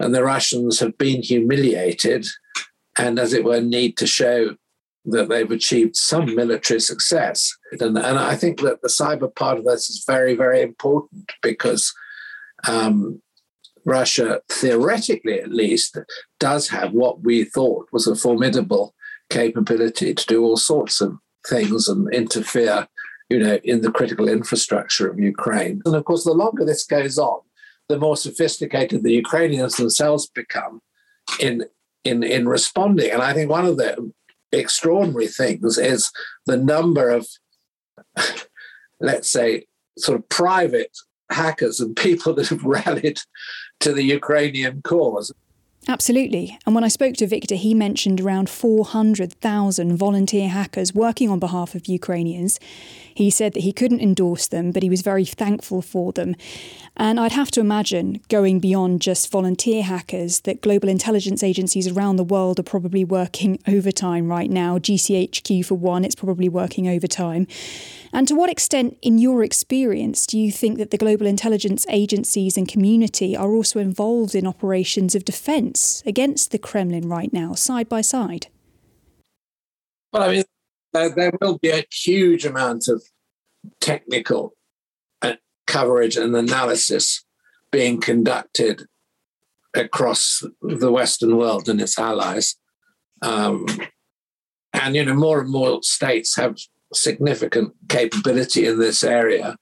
And 0.00 0.14
the 0.14 0.24
Russians 0.24 0.80
have 0.80 0.96
been 0.98 1.22
humiliated 1.22 2.26
and, 2.98 3.18
as 3.18 3.32
it 3.32 3.44
were, 3.44 3.60
need 3.60 3.96
to 3.98 4.06
show 4.06 4.56
that 5.06 5.28
they've 5.28 5.50
achieved 5.50 5.96
some 5.96 6.34
military 6.34 6.80
success. 6.80 7.54
And, 7.80 7.96
and 7.96 8.18
I 8.18 8.34
think 8.34 8.60
that 8.60 8.82
the 8.82 8.88
cyber 8.88 9.32
part 9.34 9.58
of 9.58 9.64
this 9.64 9.88
is 9.88 10.04
very, 10.06 10.34
very 10.34 10.62
important 10.62 11.30
because 11.42 11.94
um, 12.66 13.22
Russia, 13.86 14.40
theoretically 14.50 15.40
at 15.40 15.52
least, 15.52 15.96
does 16.40 16.68
have 16.68 16.92
what 16.92 17.22
we 17.22 17.44
thought 17.44 17.86
was 17.92 18.06
a 18.06 18.16
formidable 18.16 18.94
capability 19.30 20.12
to 20.12 20.26
do 20.26 20.44
all 20.44 20.56
sorts 20.56 21.00
of 21.00 21.16
things 21.48 21.88
and 21.88 22.12
interfere, 22.12 22.88
you 23.30 23.38
know, 23.38 23.58
in 23.62 23.82
the 23.82 23.90
critical 23.90 24.28
infrastructure 24.28 25.08
of 25.08 25.20
Ukraine. 25.20 25.80
And 25.86 25.94
of 25.94 26.04
course, 26.04 26.24
the 26.24 26.32
longer 26.32 26.64
this 26.64 26.84
goes 26.84 27.16
on, 27.16 27.40
the 27.88 27.98
more 27.98 28.16
sophisticated 28.16 29.02
the 29.02 29.12
Ukrainians 29.12 29.76
themselves 29.76 30.26
become 30.26 30.80
in 31.40 31.64
in 32.04 32.24
in 32.24 32.48
responding. 32.48 33.10
And 33.12 33.22
I 33.22 33.32
think 33.32 33.48
one 33.48 33.66
of 33.66 33.76
the 33.76 34.12
extraordinary 34.50 35.28
things 35.28 35.78
is 35.78 36.10
the 36.46 36.56
number 36.56 37.10
of, 37.10 37.28
let's 39.00 39.28
say, 39.28 39.66
sort 39.96 40.18
of 40.18 40.28
private 40.28 40.90
hackers 41.30 41.80
and 41.80 41.96
people 41.96 42.34
that 42.34 42.48
have 42.48 42.64
rallied 42.76 43.18
to 43.80 43.92
the 43.92 44.02
Ukrainian 44.02 44.82
cause. 44.82 45.32
Absolutely. 45.88 46.58
And 46.66 46.74
when 46.74 46.82
I 46.82 46.88
spoke 46.88 47.14
to 47.16 47.28
Victor, 47.28 47.54
he 47.54 47.72
mentioned 47.72 48.20
around 48.20 48.50
400,000 48.50 49.96
volunteer 49.96 50.48
hackers 50.48 50.92
working 50.92 51.30
on 51.30 51.38
behalf 51.38 51.76
of 51.76 51.86
Ukrainians. 51.86 52.58
He 53.14 53.30
said 53.30 53.54
that 53.54 53.60
he 53.60 53.72
couldn't 53.72 54.00
endorse 54.00 54.48
them, 54.48 54.72
but 54.72 54.82
he 54.82 54.90
was 54.90 55.02
very 55.02 55.24
thankful 55.24 55.82
for 55.82 56.12
them. 56.12 56.34
And 56.96 57.20
I'd 57.20 57.32
have 57.32 57.52
to 57.52 57.60
imagine, 57.60 58.20
going 58.28 58.58
beyond 58.58 59.00
just 59.00 59.30
volunteer 59.30 59.84
hackers, 59.84 60.40
that 60.40 60.60
global 60.60 60.88
intelligence 60.88 61.44
agencies 61.44 61.86
around 61.86 62.16
the 62.16 62.24
world 62.24 62.58
are 62.58 62.64
probably 62.64 63.04
working 63.04 63.60
overtime 63.68 64.28
right 64.28 64.50
now. 64.50 64.78
GCHQ, 64.78 65.64
for 65.64 65.76
one, 65.76 66.04
it's 66.04 66.16
probably 66.16 66.48
working 66.48 66.88
overtime. 66.88 67.46
And 68.12 68.26
to 68.28 68.34
what 68.34 68.50
extent, 68.50 68.96
in 69.02 69.18
your 69.18 69.42
experience, 69.42 70.26
do 70.26 70.38
you 70.38 70.50
think 70.50 70.78
that 70.78 70.90
the 70.90 70.98
global 70.98 71.26
intelligence 71.26 71.86
agencies 71.88 72.56
and 72.56 72.68
community 72.68 73.36
are 73.36 73.52
also 73.52 73.78
involved 73.78 74.34
in 74.34 74.46
operations 74.46 75.14
of 75.14 75.24
defence 75.24 76.02
against 76.06 76.50
the 76.50 76.58
Kremlin 76.58 77.08
right 77.08 77.32
now, 77.32 77.54
side 77.54 77.88
by 77.88 78.00
side? 78.00 78.46
Well, 80.12 80.22
I 80.22 80.32
mean, 80.32 80.44
there, 80.92 81.10
there 81.10 81.32
will 81.40 81.58
be 81.58 81.70
a 81.70 81.84
huge 81.92 82.44
amount 82.44 82.88
of 82.88 83.02
technical 83.80 84.54
uh, 85.22 85.34
coverage 85.66 86.16
and 86.16 86.34
analysis 86.34 87.24
being 87.70 88.00
conducted 88.00 88.86
across 89.74 90.42
the 90.62 90.90
Western 90.90 91.36
world 91.36 91.68
and 91.68 91.80
its 91.80 91.98
allies. 91.98 92.56
Um, 93.20 93.66
and, 94.72 94.94
you 94.94 95.04
know, 95.04 95.14
more 95.14 95.40
and 95.40 95.50
more 95.50 95.82
states 95.82 96.36
have 96.36 96.56
significant 96.92 97.74
capability 97.88 98.66
in 98.66 98.78
this 98.78 99.02
area 99.02 99.56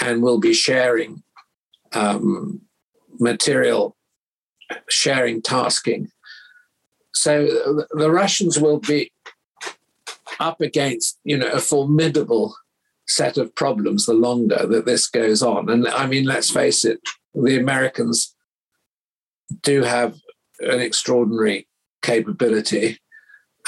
and 0.00 0.22
will 0.22 0.38
be 0.38 0.54
sharing 0.54 1.22
um, 1.92 2.60
material, 3.18 3.96
sharing 4.88 5.42
tasking. 5.42 6.10
So 7.14 7.84
the 7.90 8.10
Russians 8.10 8.58
will 8.58 8.78
be 8.78 9.12
up 10.38 10.60
against, 10.60 11.18
you 11.24 11.36
know, 11.36 11.50
a 11.50 11.60
formidable 11.60 12.54
set 13.08 13.38
of 13.38 13.54
problems 13.54 14.06
the 14.06 14.14
longer 14.14 14.66
that 14.66 14.84
this 14.84 15.08
goes 15.08 15.42
on. 15.42 15.68
And 15.68 15.88
I 15.88 16.06
mean, 16.06 16.24
let's 16.24 16.50
face 16.50 16.84
it, 16.84 17.00
the 17.34 17.58
Americans 17.58 18.34
do 19.62 19.82
have 19.82 20.14
an 20.60 20.80
extraordinary 20.80 21.66
capability. 22.02 22.98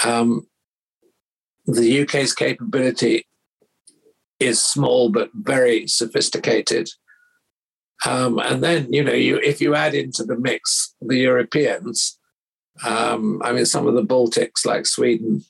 Um, 0.04 0.46
the 1.66 2.02
UK's 2.02 2.34
capability 2.34 3.26
is 4.38 4.62
small 4.62 5.10
but 5.10 5.30
very 5.34 5.86
sophisticated. 5.86 6.88
Um, 8.06 8.38
and 8.38 8.64
then, 8.64 8.90
you 8.92 9.04
know, 9.04 9.12
you 9.12 9.38
if 9.38 9.60
you 9.60 9.74
add 9.74 9.94
into 9.94 10.24
the 10.24 10.36
mix 10.36 10.94
the 11.02 11.18
Europeans, 11.18 12.18
um, 12.84 13.42
I 13.44 13.52
mean, 13.52 13.66
some 13.66 13.86
of 13.86 13.94
the 13.94 14.02
Baltics 14.02 14.64
like 14.64 14.86
Sweden 14.86 15.44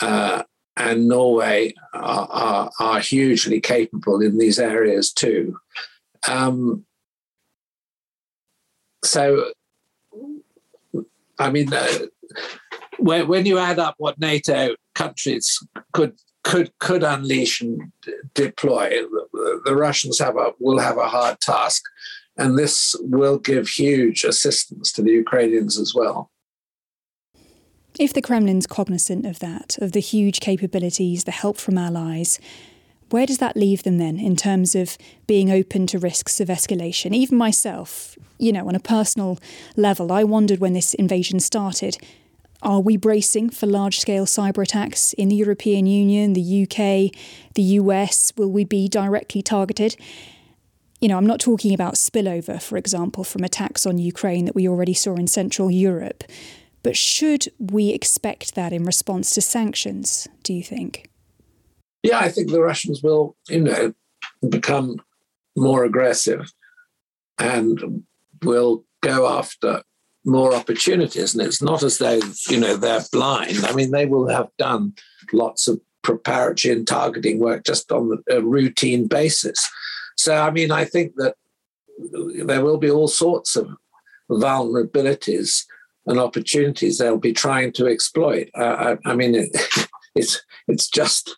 uh, 0.00 0.42
and 0.76 1.08
Norway 1.08 1.74
are, 1.94 2.28
are, 2.30 2.70
are, 2.80 3.00
hugely 3.00 3.60
capable 3.60 4.20
in 4.20 4.36
these 4.36 4.58
areas 4.58 5.12
too. 5.12 5.58
Um, 6.28 6.84
so, 9.04 9.52
I 11.38 11.50
mean, 11.50 11.72
uh, 11.72 11.98
when, 12.98 13.28
when 13.28 13.46
you 13.46 13.58
add 13.58 13.78
up 13.78 13.94
what 13.98 14.18
NATO 14.18 14.74
countries 14.94 15.62
could 15.92 16.16
could 16.44 16.70
could 16.78 17.02
unleash 17.02 17.60
and 17.60 17.90
deploy, 18.34 19.02
the 19.64 19.74
Russians 19.74 20.18
have 20.20 20.36
a 20.36 20.52
will 20.60 20.78
have 20.78 20.96
a 20.96 21.08
hard 21.08 21.40
task, 21.40 21.82
and 22.36 22.56
this 22.56 22.94
will 23.00 23.38
give 23.38 23.68
huge 23.68 24.22
assistance 24.22 24.92
to 24.92 25.02
the 25.02 25.10
Ukrainians 25.10 25.78
as 25.78 25.92
well. 25.94 26.30
If 27.98 28.12
the 28.12 28.22
Kremlin's 28.22 28.66
cognizant 28.66 29.24
of 29.24 29.38
that, 29.38 29.78
of 29.78 29.92
the 29.92 30.00
huge 30.00 30.40
capabilities, 30.40 31.24
the 31.24 31.30
help 31.30 31.56
from 31.56 31.78
allies, 31.78 32.38
where 33.10 33.26
does 33.26 33.38
that 33.38 33.56
leave 33.56 33.84
them 33.84 33.98
then 33.98 34.18
in 34.18 34.36
terms 34.36 34.74
of 34.74 34.98
being 35.26 35.50
open 35.50 35.86
to 35.88 35.98
risks 35.98 36.38
of 36.38 36.48
escalation? 36.48 37.14
Even 37.14 37.38
myself, 37.38 38.18
you 38.38 38.52
know, 38.52 38.68
on 38.68 38.74
a 38.74 38.80
personal 38.80 39.38
level, 39.76 40.12
I 40.12 40.24
wondered 40.24 40.58
when 40.58 40.74
this 40.74 40.92
invasion 40.94 41.40
started 41.40 41.96
are 42.66 42.80
we 42.80 42.96
bracing 42.96 43.48
for 43.48 43.66
large 43.66 44.00
scale 44.00 44.26
cyber 44.26 44.64
attacks 44.64 45.12
in 45.12 45.28
the 45.28 45.36
European 45.36 45.86
Union, 45.86 46.32
the 46.32 46.64
UK, 46.64 47.16
the 47.54 47.62
US? 47.62 48.32
Will 48.36 48.50
we 48.50 48.64
be 48.64 48.88
directly 48.88 49.40
targeted? 49.40 49.96
You 51.00 51.08
know, 51.08 51.16
I'm 51.16 51.26
not 51.26 51.38
talking 51.38 51.72
about 51.72 51.94
spillover, 51.94 52.60
for 52.60 52.76
example, 52.76 53.22
from 53.22 53.44
attacks 53.44 53.86
on 53.86 53.98
Ukraine 53.98 54.46
that 54.46 54.56
we 54.56 54.68
already 54.68 54.94
saw 54.94 55.14
in 55.14 55.28
Central 55.28 55.70
Europe. 55.70 56.24
But 56.82 56.96
should 56.96 57.46
we 57.60 57.90
expect 57.90 58.56
that 58.56 58.72
in 58.72 58.84
response 58.84 59.30
to 59.34 59.40
sanctions, 59.42 60.26
do 60.42 60.52
you 60.52 60.64
think? 60.64 61.08
Yeah, 62.02 62.18
I 62.18 62.30
think 62.30 62.50
the 62.50 62.62
Russians 62.62 63.00
will, 63.00 63.36
you 63.48 63.60
know, 63.60 63.94
become 64.48 64.96
more 65.56 65.84
aggressive 65.84 66.52
and 67.38 68.02
will 68.42 68.84
go 69.02 69.28
after 69.28 69.82
more 70.26 70.54
opportunities. 70.54 71.34
And 71.34 71.46
it's 71.46 71.62
not 71.62 71.82
as 71.82 71.98
though, 71.98 72.20
you 72.48 72.58
know, 72.58 72.76
they're 72.76 73.04
blind. 73.12 73.64
I 73.64 73.72
mean, 73.72 73.92
they 73.92 74.06
will 74.06 74.28
have 74.28 74.48
done 74.58 74.94
lots 75.32 75.68
of 75.68 75.80
preparatory 76.02 76.74
and 76.74 76.86
targeting 76.86 77.38
work 77.38 77.64
just 77.64 77.90
on 77.92 78.22
a 78.28 78.40
routine 78.40 79.06
basis. 79.06 79.58
So, 80.16 80.36
I 80.36 80.50
mean, 80.50 80.70
I 80.70 80.84
think 80.84 81.14
that 81.16 81.36
there 82.44 82.64
will 82.64 82.78
be 82.78 82.90
all 82.90 83.08
sorts 83.08 83.56
of 83.56 83.68
vulnerabilities 84.30 85.64
and 86.06 86.18
opportunities 86.18 86.98
they'll 86.98 87.18
be 87.18 87.32
trying 87.32 87.72
to 87.72 87.86
exploit. 87.86 88.50
Uh, 88.56 88.96
I, 89.04 89.10
I, 89.10 89.14
mean, 89.14 89.34
it, 89.34 89.88
it's 90.14 90.42
it's 90.68 90.88
just 90.88 91.36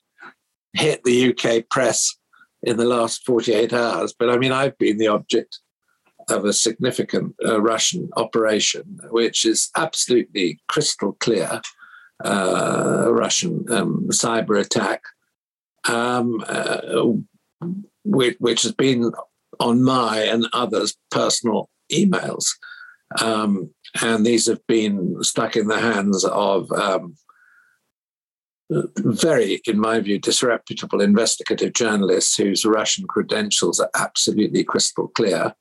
hit 0.72 1.02
the 1.04 1.30
UK 1.30 1.68
press 1.68 2.16
in 2.62 2.76
the 2.76 2.84
last 2.84 3.24
48 3.24 3.72
hours. 3.72 4.14
But 4.18 4.30
I 4.30 4.38
mean, 4.38 4.52
I've 4.52 4.76
been 4.78 4.98
the 4.98 5.08
object 5.08 5.58
of 6.28 6.44
a 6.44 6.52
significant 6.52 7.34
uh, 7.44 7.60
Russian 7.60 8.10
operation, 8.16 9.00
which 9.10 9.44
is 9.44 9.70
absolutely 9.76 10.60
crystal 10.68 11.12
clear 11.20 11.60
uh, 12.24 13.06
Russian 13.10 13.64
um, 13.70 14.08
cyber 14.10 14.60
attack, 14.60 15.02
um, 15.88 16.44
uh, 16.48 16.80
which, 18.04 18.36
which, 18.38 18.62
has 18.62 18.72
been 18.72 19.12
on 19.60 19.82
my 19.82 20.18
and 20.20 20.46
others' 20.52 20.96
personal 21.10 21.68
emails. 21.92 22.46
Um, 23.20 23.70
and 24.02 24.26
these 24.26 24.46
have 24.46 24.66
been 24.66 25.22
stuck 25.22 25.56
in 25.56 25.68
the 25.68 25.80
hands 25.80 26.24
of 26.24 26.70
um, 26.72 27.14
very, 28.70 29.60
in 29.66 29.78
my 29.78 30.00
view, 30.00 30.18
disreputable 30.18 31.00
investigative 31.00 31.72
journalists 31.72 32.36
whose 32.36 32.64
Russian 32.64 33.06
credentials 33.06 33.80
are 33.80 33.90
absolutely 33.94 34.64
crystal 34.64 35.08
clear. 35.08 35.54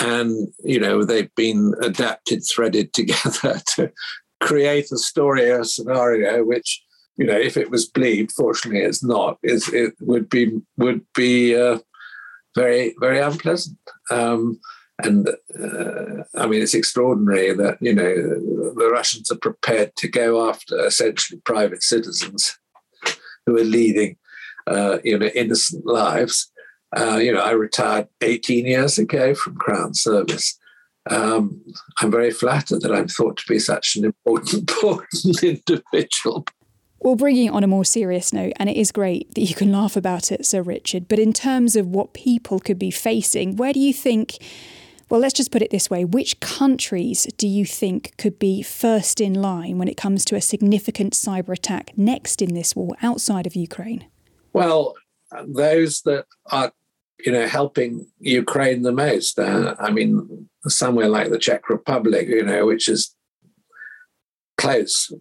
And, 0.00 0.48
you 0.62 0.78
know, 0.78 1.04
they've 1.04 1.34
been 1.34 1.74
adapted, 1.82 2.42
threaded 2.44 2.92
together 2.92 3.60
to 3.76 3.90
create 4.40 4.92
a 4.92 4.98
story, 4.98 5.50
a 5.50 5.64
scenario 5.64 6.44
which, 6.44 6.82
you 7.16 7.26
know, 7.26 7.36
if 7.36 7.56
it 7.56 7.70
was 7.70 7.88
bleed, 7.88 8.30
fortunately 8.32 8.82
it's 8.82 9.02
not, 9.02 9.38
is 9.42 9.68
it 9.72 9.94
would 10.00 10.28
be 10.28 10.60
would 10.76 11.04
be 11.14 11.56
uh, 11.56 11.78
very, 12.54 12.94
very 13.00 13.20
unpleasant. 13.20 13.78
Um, 14.10 14.60
and 15.02 15.28
uh, 15.28 16.24
I 16.34 16.46
mean, 16.46 16.62
it's 16.62 16.74
extraordinary 16.74 17.54
that 17.54 17.78
you 17.80 17.94
know 17.94 18.14
the 18.74 18.90
Russians 18.90 19.30
are 19.30 19.38
prepared 19.38 19.94
to 19.96 20.08
go 20.08 20.48
after 20.48 20.84
essentially 20.84 21.40
private 21.44 21.82
citizens 21.82 22.58
who 23.46 23.56
are 23.56 23.64
leading, 23.64 24.16
uh, 24.66 24.98
you 25.04 25.18
know, 25.18 25.26
innocent 25.26 25.86
lives. 25.86 26.50
Uh, 26.96 27.16
you 27.16 27.32
know, 27.32 27.40
I 27.40 27.50
retired 27.50 28.08
18 28.22 28.66
years 28.66 28.98
ago 28.98 29.34
from 29.34 29.56
Crown 29.56 29.94
Service. 29.94 30.58
Um, 31.10 31.62
I'm 31.98 32.10
very 32.10 32.30
flattered 32.30 32.82
that 32.82 32.94
I'm 32.94 33.08
thought 33.08 33.36
to 33.38 33.44
be 33.48 33.58
such 33.58 33.96
an 33.96 34.04
important, 34.04 34.70
important 34.70 35.42
individual. 35.42 36.44
Well, 37.00 37.14
bringing 37.14 37.46
it 37.46 37.52
on 37.52 37.62
a 37.62 37.68
more 37.68 37.84
serious 37.84 38.32
note, 38.32 38.54
and 38.56 38.68
it 38.68 38.76
is 38.76 38.90
great 38.90 39.34
that 39.34 39.42
you 39.42 39.54
can 39.54 39.70
laugh 39.70 39.96
about 39.96 40.32
it, 40.32 40.44
Sir 40.44 40.62
Richard, 40.62 41.06
but 41.08 41.18
in 41.18 41.32
terms 41.32 41.76
of 41.76 41.86
what 41.86 42.12
people 42.12 42.58
could 42.58 42.78
be 42.78 42.90
facing, 42.90 43.56
where 43.56 43.72
do 43.72 43.80
you 43.80 43.92
think 43.92 44.38
well, 45.10 45.20
let's 45.20 45.32
just 45.32 45.50
put 45.50 45.62
it 45.62 45.70
this 45.70 45.88
way 45.88 46.04
which 46.04 46.38
countries 46.40 47.26
do 47.38 47.48
you 47.48 47.64
think 47.64 48.14
could 48.18 48.38
be 48.38 48.62
first 48.62 49.20
in 49.20 49.32
line 49.32 49.78
when 49.78 49.88
it 49.88 49.96
comes 49.96 50.24
to 50.26 50.36
a 50.36 50.40
significant 50.40 51.14
cyber 51.14 51.54
attack 51.54 51.92
next 51.96 52.42
in 52.42 52.52
this 52.52 52.76
war 52.76 52.94
outside 53.02 53.46
of 53.46 53.56
Ukraine? 53.56 54.04
Well, 54.52 54.96
those 55.46 56.02
that 56.02 56.26
are 56.50 56.72
you 57.24 57.32
know 57.32 57.46
helping 57.46 58.06
Ukraine 58.20 58.82
the 58.82 58.92
most. 58.92 59.38
Uh, 59.38 59.74
I 59.78 59.90
mean, 59.90 60.48
somewhere 60.66 61.08
like 61.08 61.30
the 61.30 61.38
Czech 61.38 61.68
Republic, 61.68 62.28
you 62.28 62.44
know, 62.44 62.66
which 62.66 62.88
is 62.88 63.14
close 64.56 65.12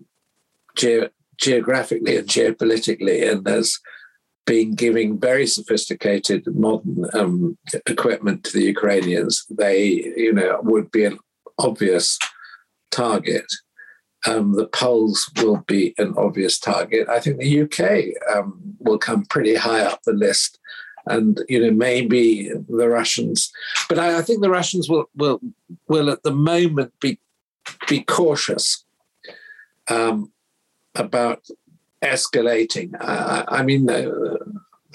ge- 0.76 1.12
geographically 1.38 2.18
and 2.18 2.28
geopolitically, 2.28 3.30
and 3.30 3.46
there's 3.46 3.80
been 4.48 4.74
giving 4.74 5.20
very 5.20 5.46
sophisticated 5.46 6.48
modern 6.48 7.06
um, 7.14 7.58
equipment 7.86 8.44
to 8.46 8.54
the 8.54 8.64
Ukrainians, 8.64 9.46
they, 9.50 9.84
you 10.16 10.34
know, 10.34 10.60
would 10.64 10.90
be 10.90 11.04
an 11.04 11.20
obvious 11.60 12.18
target. 12.90 13.46
Um, 14.26 14.54
the 14.54 14.68
Poles 14.68 15.30
will 15.38 15.64
be 15.68 15.94
an 15.98 16.14
obvious 16.18 16.58
target. 16.60 17.08
I 17.10 17.20
think 17.20 17.38
the 17.38 17.62
UK 17.64 18.36
um, 18.36 18.60
will 18.80 18.98
come 18.98 19.26
pretty 19.26 19.56
high 19.56 19.82
up 19.82 20.02
the 20.04 20.14
list, 20.14 20.60
and 21.10 21.44
you 21.50 21.60
know 21.60 21.72
maybe 21.72 22.52
the 22.70 22.90
Russians. 22.90 23.52
But 23.90 24.00
I, 24.00 24.20
I 24.20 24.22
think 24.22 24.42
the 24.42 24.50
Russians 24.50 24.90
will 24.90 25.10
will 25.16 25.40
will 25.88 26.10
at 26.10 26.24
the 26.24 26.32
moment 26.32 26.94
be 27.00 27.20
be 27.88 28.04
cautious 28.04 28.86
um, 29.90 30.32
about 30.96 31.48
escalating. 32.02 32.94
Uh, 33.00 33.44
I 33.48 33.64
mean, 33.64 33.90
uh, 33.90 34.12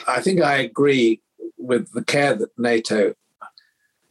I 0.07 0.21
think 0.21 0.41
I 0.41 0.57
agree 0.57 1.21
with 1.59 1.93
the 1.93 2.05
care 2.05 2.35
that 2.35 2.59
NATO 2.59 3.15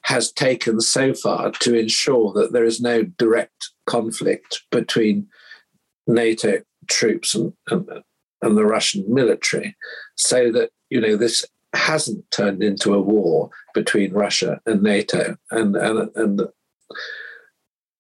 has 0.04 0.32
taken 0.32 0.82
so 0.82 1.14
far 1.14 1.52
to 1.52 1.78
ensure 1.78 2.34
that 2.34 2.52
there 2.54 2.64
is 2.66 2.82
no 2.82 3.04
direct 3.04 3.70
conflict 3.86 4.64
between 4.72 5.28
NATO 6.08 6.62
troops 6.88 7.36
and, 7.36 7.54
and, 7.70 7.88
and 8.42 8.58
the 8.58 8.66
Russian 8.66 9.06
military, 9.08 9.76
so 10.16 10.52
that 10.52 10.72
you 10.90 11.00
know 11.00 11.16
this 11.16 11.46
hasn't 11.74 12.30
turned 12.32 12.62
into 12.64 12.94
a 12.94 13.02
war 13.02 13.50
between 13.74 14.14
Russia 14.14 14.60
and 14.66 14.82
NATO, 14.82 15.38
and 15.52 15.76
and 15.76 16.10
and 16.16 16.42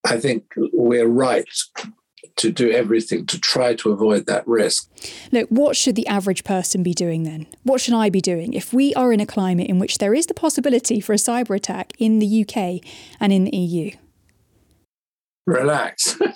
I 0.03 0.19
think 0.19 0.45
we're 0.73 1.07
right 1.07 1.45
to 2.37 2.51
do 2.51 2.71
everything 2.71 3.25
to 3.27 3.39
try 3.39 3.75
to 3.75 3.91
avoid 3.91 4.25
that 4.25 4.47
risk. 4.47 4.89
Look, 5.31 5.49
what 5.49 5.75
should 5.75 5.95
the 5.95 6.07
average 6.07 6.43
person 6.43 6.83
be 6.83 6.93
doing 6.93 7.23
then? 7.23 7.47
What 7.63 7.81
should 7.81 7.93
I 7.93 8.09
be 8.09 8.21
doing 8.21 8.53
if 8.53 8.73
we 8.73 8.93
are 8.95 9.11
in 9.11 9.19
a 9.19 9.25
climate 9.25 9.67
in 9.67 9.79
which 9.79 9.97
there 9.97 10.13
is 10.13 10.27
the 10.27 10.33
possibility 10.33 10.99
for 10.99 11.13
a 11.13 11.17
cyber 11.17 11.55
attack 11.55 11.93
in 11.99 12.19
the 12.19 12.45
UK 12.45 12.81
and 13.19 13.33
in 13.33 13.45
the 13.45 13.55
EU? 13.55 13.91
Relax. 15.45 16.17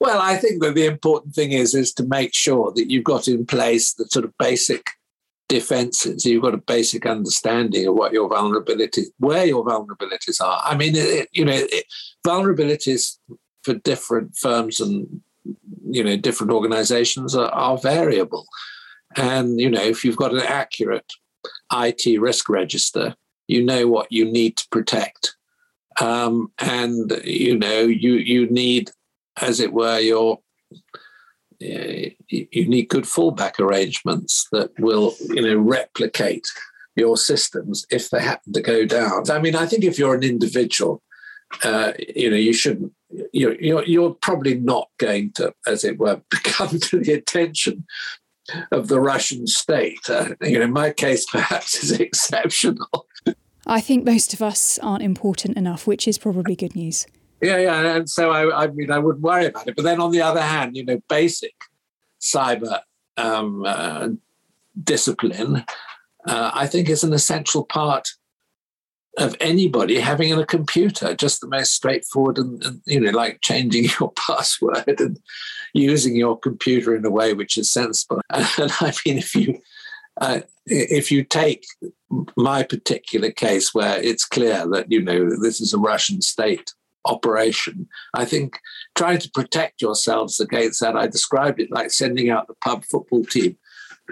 well, 0.00 0.20
I 0.20 0.36
think 0.36 0.62
that 0.62 0.74
the 0.74 0.86
important 0.86 1.34
thing 1.34 1.52
is 1.52 1.74
is 1.74 1.92
to 1.94 2.04
make 2.04 2.34
sure 2.34 2.72
that 2.74 2.90
you've 2.90 3.04
got 3.04 3.28
in 3.28 3.46
place 3.46 3.94
the 3.94 4.06
sort 4.06 4.24
of 4.24 4.36
basic 4.38 4.90
defenses. 5.48 6.24
You've 6.24 6.42
got 6.42 6.54
a 6.54 6.58
basic 6.58 7.06
understanding 7.06 7.86
of 7.86 7.94
what 7.94 8.12
your 8.12 8.28
vulnerabilities, 8.28 9.06
where 9.18 9.46
your 9.46 9.64
vulnerabilities 9.64 10.40
are. 10.40 10.60
I 10.64 10.76
mean, 10.76 10.94
it, 10.94 11.28
you 11.32 11.44
know, 11.44 11.54
it, 11.54 11.84
vulnerabilities 12.24 13.18
for 13.62 13.74
different 13.74 14.36
firms 14.36 14.80
and 14.80 15.20
you 15.90 16.04
know 16.04 16.16
different 16.16 16.52
organizations 16.52 17.34
are, 17.34 17.50
are 17.50 17.78
variable. 17.78 18.46
And 19.16 19.60
you 19.60 19.70
know, 19.70 19.82
if 19.82 20.04
you've 20.04 20.16
got 20.16 20.34
an 20.34 20.40
accurate 20.40 21.12
IT 21.72 22.20
risk 22.20 22.48
register, 22.48 23.14
you 23.46 23.64
know 23.64 23.88
what 23.88 24.12
you 24.12 24.24
need 24.24 24.56
to 24.58 24.68
protect, 24.70 25.36
um, 26.00 26.52
and 26.58 27.20
you 27.24 27.58
know 27.58 27.80
you 27.80 28.14
you 28.14 28.48
need, 28.50 28.90
as 29.40 29.60
it 29.60 29.72
were, 29.72 29.98
your 29.98 30.40
you 31.60 32.68
need 32.68 32.88
good 32.88 33.04
fallback 33.04 33.58
arrangements 33.58 34.46
that 34.52 34.70
will 34.78 35.14
you 35.28 35.42
know 35.42 35.56
replicate 35.56 36.46
your 36.94 37.16
systems 37.16 37.86
if 37.90 38.10
they 38.10 38.20
happen 38.20 38.52
to 38.52 38.60
go 38.60 38.84
down. 38.84 39.30
I 39.30 39.38
mean, 39.40 39.54
I 39.54 39.66
think 39.66 39.84
if 39.84 39.98
you're 39.98 40.14
an 40.14 40.22
individual, 40.22 41.02
uh, 41.64 41.92
you 42.14 42.30
know, 42.30 42.36
you 42.36 42.52
shouldn't. 42.52 42.92
You're, 43.32 43.54
you're 43.60 43.84
you're 43.84 44.14
probably 44.14 44.54
not 44.54 44.88
going 44.98 45.32
to, 45.32 45.54
as 45.66 45.84
it 45.84 45.98
were, 45.98 46.20
come 46.44 46.78
to 46.78 47.00
the 47.00 47.12
attention 47.12 47.86
of 48.70 48.88
the 48.88 49.00
Russian 49.00 49.46
state. 49.46 50.08
Uh, 50.08 50.34
you 50.42 50.58
know, 50.58 50.64
in 50.64 50.72
my 50.72 50.90
case, 50.90 51.26
perhaps 51.26 51.82
is 51.82 51.92
exceptional. 52.00 53.06
I 53.66 53.80
think 53.80 54.04
most 54.04 54.32
of 54.32 54.42
us 54.42 54.78
aren't 54.82 55.02
important 55.02 55.56
enough, 55.56 55.86
which 55.86 56.06
is 56.08 56.18
probably 56.18 56.56
good 56.56 56.74
news. 56.74 57.06
Yeah, 57.40 57.58
yeah, 57.58 57.96
and 57.96 58.10
so 58.10 58.30
I, 58.30 58.64
I 58.64 58.66
mean, 58.68 58.90
I 58.90 58.98
wouldn't 58.98 59.22
worry 59.22 59.46
about 59.46 59.68
it. 59.68 59.76
But 59.76 59.84
then 59.84 60.00
on 60.00 60.10
the 60.10 60.22
other 60.22 60.42
hand, 60.42 60.76
you 60.76 60.84
know, 60.84 61.00
basic 61.08 61.54
cyber 62.20 62.80
um, 63.16 63.64
uh, 63.64 64.08
discipline, 64.82 65.64
uh, 66.26 66.50
I 66.52 66.66
think, 66.66 66.88
is 66.88 67.04
an 67.04 67.12
essential 67.12 67.64
part 67.64 68.08
of 69.18 69.36
anybody 69.40 70.00
having 70.00 70.32
a 70.32 70.46
computer. 70.46 71.14
Just 71.14 71.40
the 71.40 71.48
most 71.48 71.72
straightforward, 71.72 72.38
and, 72.38 72.64
and 72.64 72.80
you 72.86 73.00
know, 73.00 73.10
like 73.10 73.40
changing 73.40 73.84
your 74.00 74.12
password 74.12 75.00
and 75.00 75.18
using 75.74 76.16
your 76.16 76.38
computer 76.38 76.96
in 76.96 77.04
a 77.04 77.10
way 77.10 77.34
which 77.34 77.56
is 77.56 77.70
sensible. 77.70 78.20
And 78.30 78.72
I 78.80 78.92
mean, 79.06 79.18
if 79.18 79.34
you 79.36 79.60
uh, 80.20 80.40
if 80.66 81.12
you 81.12 81.22
take 81.22 81.64
my 82.36 82.62
particular 82.62 83.30
case 83.30 83.72
where 83.72 84.00
it's 84.02 84.24
clear 84.24 84.66
that 84.72 84.90
you 84.90 85.00
know 85.00 85.30
this 85.40 85.60
is 85.60 85.72
a 85.72 85.78
Russian 85.78 86.20
state 86.20 86.72
operation. 87.04 87.88
I 88.14 88.24
think 88.24 88.58
trying 88.94 89.18
to 89.18 89.30
protect 89.30 89.82
yourselves 89.82 90.40
against 90.40 90.80
that, 90.80 90.96
I 90.96 91.06
described 91.06 91.60
it 91.60 91.70
like 91.70 91.90
sending 91.90 92.30
out 92.30 92.46
the 92.48 92.54
pub 92.62 92.84
football 92.84 93.24
team 93.24 93.56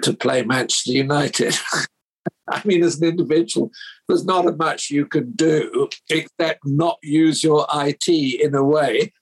to 0.03 0.12
play 0.12 0.42
Manchester 0.42 0.92
United. 0.92 1.55
I 2.49 2.62
mean, 2.64 2.85
as 2.85 3.01
an 3.01 3.09
individual, 3.09 3.70
there's 4.07 4.25
not 4.25 4.57
much 4.57 4.90
you 4.90 5.07
can 5.07 5.33
do 5.33 5.88
except 6.09 6.61
not 6.64 6.99
use 7.03 7.42
your 7.42 7.66
IT 7.75 8.09
in 8.09 8.55
a 8.55 8.64
way 8.64 9.12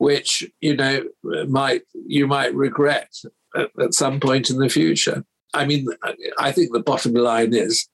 which 0.00 0.50
you 0.62 0.74
know 0.74 1.04
might 1.46 1.82
you 2.06 2.26
might 2.26 2.54
regret 2.54 3.12
at, 3.54 3.70
at 3.78 3.94
some 3.94 4.18
point 4.18 4.48
in 4.48 4.56
the 4.56 4.68
future. 4.68 5.24
I 5.52 5.66
mean, 5.66 5.88
I 6.38 6.52
think 6.52 6.72
the 6.72 6.80
bottom 6.80 7.12
line 7.12 7.52
is 7.52 7.86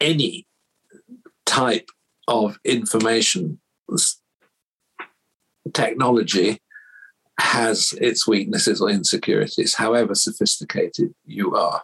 any 0.00 0.46
type 1.46 1.88
of 2.28 2.58
information 2.64 3.60
technology 5.72 6.58
has 7.40 7.92
its 8.00 8.26
weaknesses 8.26 8.80
or 8.80 8.90
insecurities, 8.90 9.74
however 9.74 10.14
sophisticated 10.14 11.14
you 11.24 11.54
are. 11.54 11.82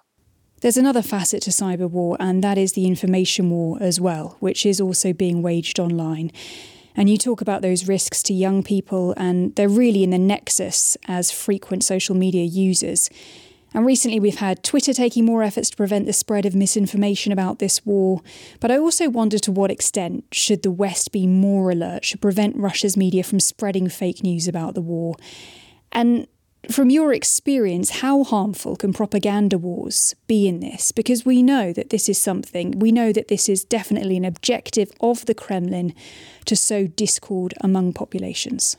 There's 0.60 0.76
another 0.76 1.02
facet 1.02 1.42
to 1.44 1.50
cyber 1.50 1.88
war, 1.88 2.16
and 2.20 2.44
that 2.44 2.58
is 2.58 2.74
the 2.74 2.86
information 2.86 3.50
war 3.50 3.78
as 3.80 4.00
well, 4.00 4.36
which 4.40 4.66
is 4.66 4.80
also 4.80 5.12
being 5.12 5.42
waged 5.42 5.80
online. 5.80 6.30
And 6.94 7.08
you 7.08 7.16
talk 7.16 7.40
about 7.40 7.62
those 7.62 7.88
risks 7.88 8.22
to 8.24 8.34
young 8.34 8.62
people, 8.62 9.14
and 9.16 9.54
they're 9.56 9.68
really 9.68 10.04
in 10.04 10.10
the 10.10 10.18
nexus 10.18 10.96
as 11.08 11.30
frequent 11.30 11.82
social 11.82 12.14
media 12.14 12.44
users. 12.44 13.08
And 13.72 13.86
recently 13.86 14.18
we've 14.18 14.38
had 14.38 14.62
Twitter 14.62 14.92
taking 14.92 15.24
more 15.24 15.42
efforts 15.42 15.70
to 15.70 15.76
prevent 15.76 16.06
the 16.06 16.12
spread 16.12 16.44
of 16.44 16.54
misinformation 16.54 17.32
about 17.32 17.58
this 17.58 17.86
war. 17.86 18.20
But 18.58 18.70
I 18.70 18.78
also 18.78 19.08
wonder 19.08 19.38
to 19.38 19.52
what 19.52 19.70
extent 19.70 20.24
should 20.32 20.62
the 20.62 20.70
West 20.70 21.12
be 21.12 21.26
more 21.26 21.70
alert, 21.70 22.04
should 22.04 22.20
prevent 22.20 22.56
Russia's 22.56 22.96
media 22.96 23.22
from 23.22 23.40
spreading 23.40 23.88
fake 23.88 24.22
news 24.22 24.48
about 24.48 24.74
the 24.74 24.80
war? 24.80 25.14
And 25.92 26.26
from 26.68 26.90
your 26.90 27.12
experience, 27.12 28.00
how 28.00 28.22
harmful 28.22 28.76
can 28.76 28.92
propaganda 28.92 29.56
wars 29.56 30.14
be 30.26 30.46
in 30.46 30.60
this? 30.60 30.92
Because 30.92 31.24
we 31.24 31.42
know 31.42 31.72
that 31.72 31.90
this 31.90 32.08
is 32.08 32.20
something, 32.20 32.78
we 32.78 32.92
know 32.92 33.12
that 33.12 33.28
this 33.28 33.48
is 33.48 33.64
definitely 33.64 34.16
an 34.16 34.24
objective 34.24 34.92
of 35.00 35.24
the 35.26 35.34
Kremlin 35.34 35.94
to 36.44 36.54
sow 36.54 36.86
discord 36.86 37.54
among 37.62 37.92
populations. 37.92 38.76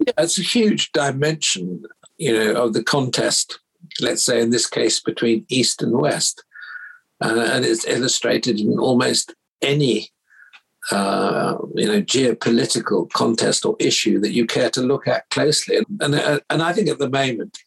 Yeah, 0.00 0.12
it's 0.18 0.38
a 0.38 0.42
huge 0.42 0.92
dimension, 0.92 1.84
you 2.18 2.32
know, 2.32 2.64
of 2.64 2.72
the 2.74 2.82
contest 2.82 3.58
let's 4.00 4.24
say 4.24 4.40
in 4.40 4.50
this 4.50 4.68
case, 4.68 5.00
between 5.00 5.46
East 5.48 5.82
and 5.82 5.92
West. 5.92 6.44
Uh, 7.20 7.48
and 7.52 7.64
it's 7.64 7.86
illustrated 7.86 8.58
in 8.58 8.78
almost 8.78 9.34
any 9.60 10.08
uh, 10.90 11.56
you 11.74 11.86
know 11.86 12.02
geopolitical 12.02 13.08
contest 13.12 13.64
or 13.64 13.76
issue 13.78 14.18
that 14.18 14.32
you 14.32 14.44
care 14.46 14.70
to 14.70 14.80
look 14.80 15.06
at 15.06 15.28
closely. 15.30 15.76
And 15.76 15.86
and, 16.00 16.14
uh, 16.14 16.40
and 16.50 16.62
I 16.62 16.72
think 16.72 16.88
at 16.88 16.98
the 16.98 17.08
moment 17.08 17.58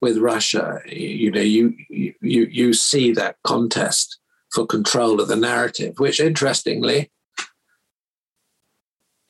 with 0.00 0.18
Russia, 0.18 0.80
you 0.86 1.30
know, 1.30 1.40
you 1.40 1.74
you 1.88 2.14
you 2.20 2.72
see 2.72 3.12
that 3.12 3.36
contest 3.44 4.18
for 4.52 4.66
control 4.66 5.20
of 5.20 5.28
the 5.28 5.36
narrative, 5.36 5.94
which 5.98 6.18
interestingly 6.18 7.10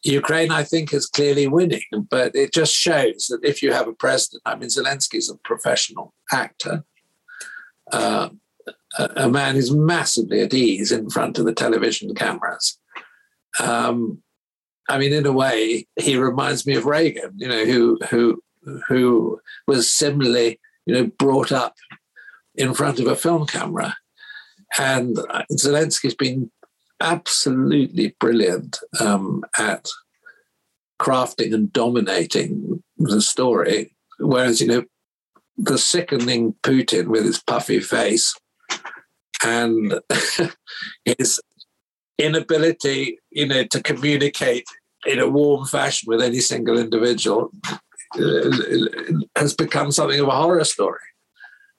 Ukraine, 0.02 0.50
I 0.50 0.62
think, 0.62 0.92
is 0.92 1.06
clearly 1.06 1.46
winning, 1.46 1.82
but 2.08 2.34
it 2.34 2.52
just 2.52 2.74
shows 2.74 3.26
that 3.28 3.44
if 3.44 3.62
you 3.62 3.72
have 3.72 3.86
a 3.86 3.92
president, 3.92 4.42
I 4.46 4.54
mean, 4.56 4.70
Zelensky 4.70 5.16
is 5.16 5.28
a 5.28 5.36
professional 5.36 6.14
actor, 6.32 6.84
uh, 7.92 8.30
a, 8.98 9.28
man 9.28 9.56
who's 9.56 9.74
massively 9.74 10.40
at 10.40 10.54
ease 10.54 10.90
in 10.90 11.10
front 11.10 11.38
of 11.38 11.44
the 11.44 11.52
television 11.52 12.14
cameras. 12.14 12.78
Um, 13.58 14.22
I 14.88 14.98
mean, 14.98 15.12
in 15.12 15.26
a 15.26 15.32
way, 15.32 15.86
he 15.96 16.16
reminds 16.16 16.66
me 16.66 16.76
of 16.76 16.86
Reagan, 16.86 17.32
you 17.36 17.48
know, 17.48 17.64
who 17.64 17.98
who 18.10 18.42
who 18.88 19.40
was 19.66 19.90
similarly, 19.90 20.58
you 20.86 20.94
know, 20.94 21.06
brought 21.18 21.52
up 21.52 21.76
in 22.54 22.74
front 22.74 22.98
of 23.00 23.06
a 23.06 23.16
film 23.16 23.46
camera. 23.46 23.96
And 24.78 25.16
Zelensky's 25.52 26.14
been 26.14 26.50
absolutely 27.00 28.14
brilliant 28.20 28.78
um, 29.00 29.44
at 29.58 29.88
crafting 31.00 31.54
and 31.54 31.72
dominating 31.72 32.82
the 32.98 33.22
story. 33.22 33.94
Whereas, 34.18 34.60
you 34.60 34.66
know, 34.66 34.84
the 35.56 35.78
sickening 35.78 36.54
Putin 36.62 37.08
with 37.08 37.24
his 37.24 37.42
puffy 37.42 37.80
face 37.80 38.34
and 39.42 40.00
his 41.04 41.40
inability, 42.18 43.18
you 43.30 43.46
know, 43.46 43.64
to 43.64 43.82
communicate 43.82 44.66
in 45.06 45.18
a 45.18 45.28
warm 45.28 45.66
fashion 45.66 46.06
with 46.08 46.20
any 46.20 46.40
single 46.40 46.78
individual 46.78 47.51
uh, 48.16 48.51
has 49.36 49.55
become 49.55 49.90
something 49.90 50.20
of 50.20 50.28
a 50.28 50.32
horror 50.32 50.64
story. 50.64 50.98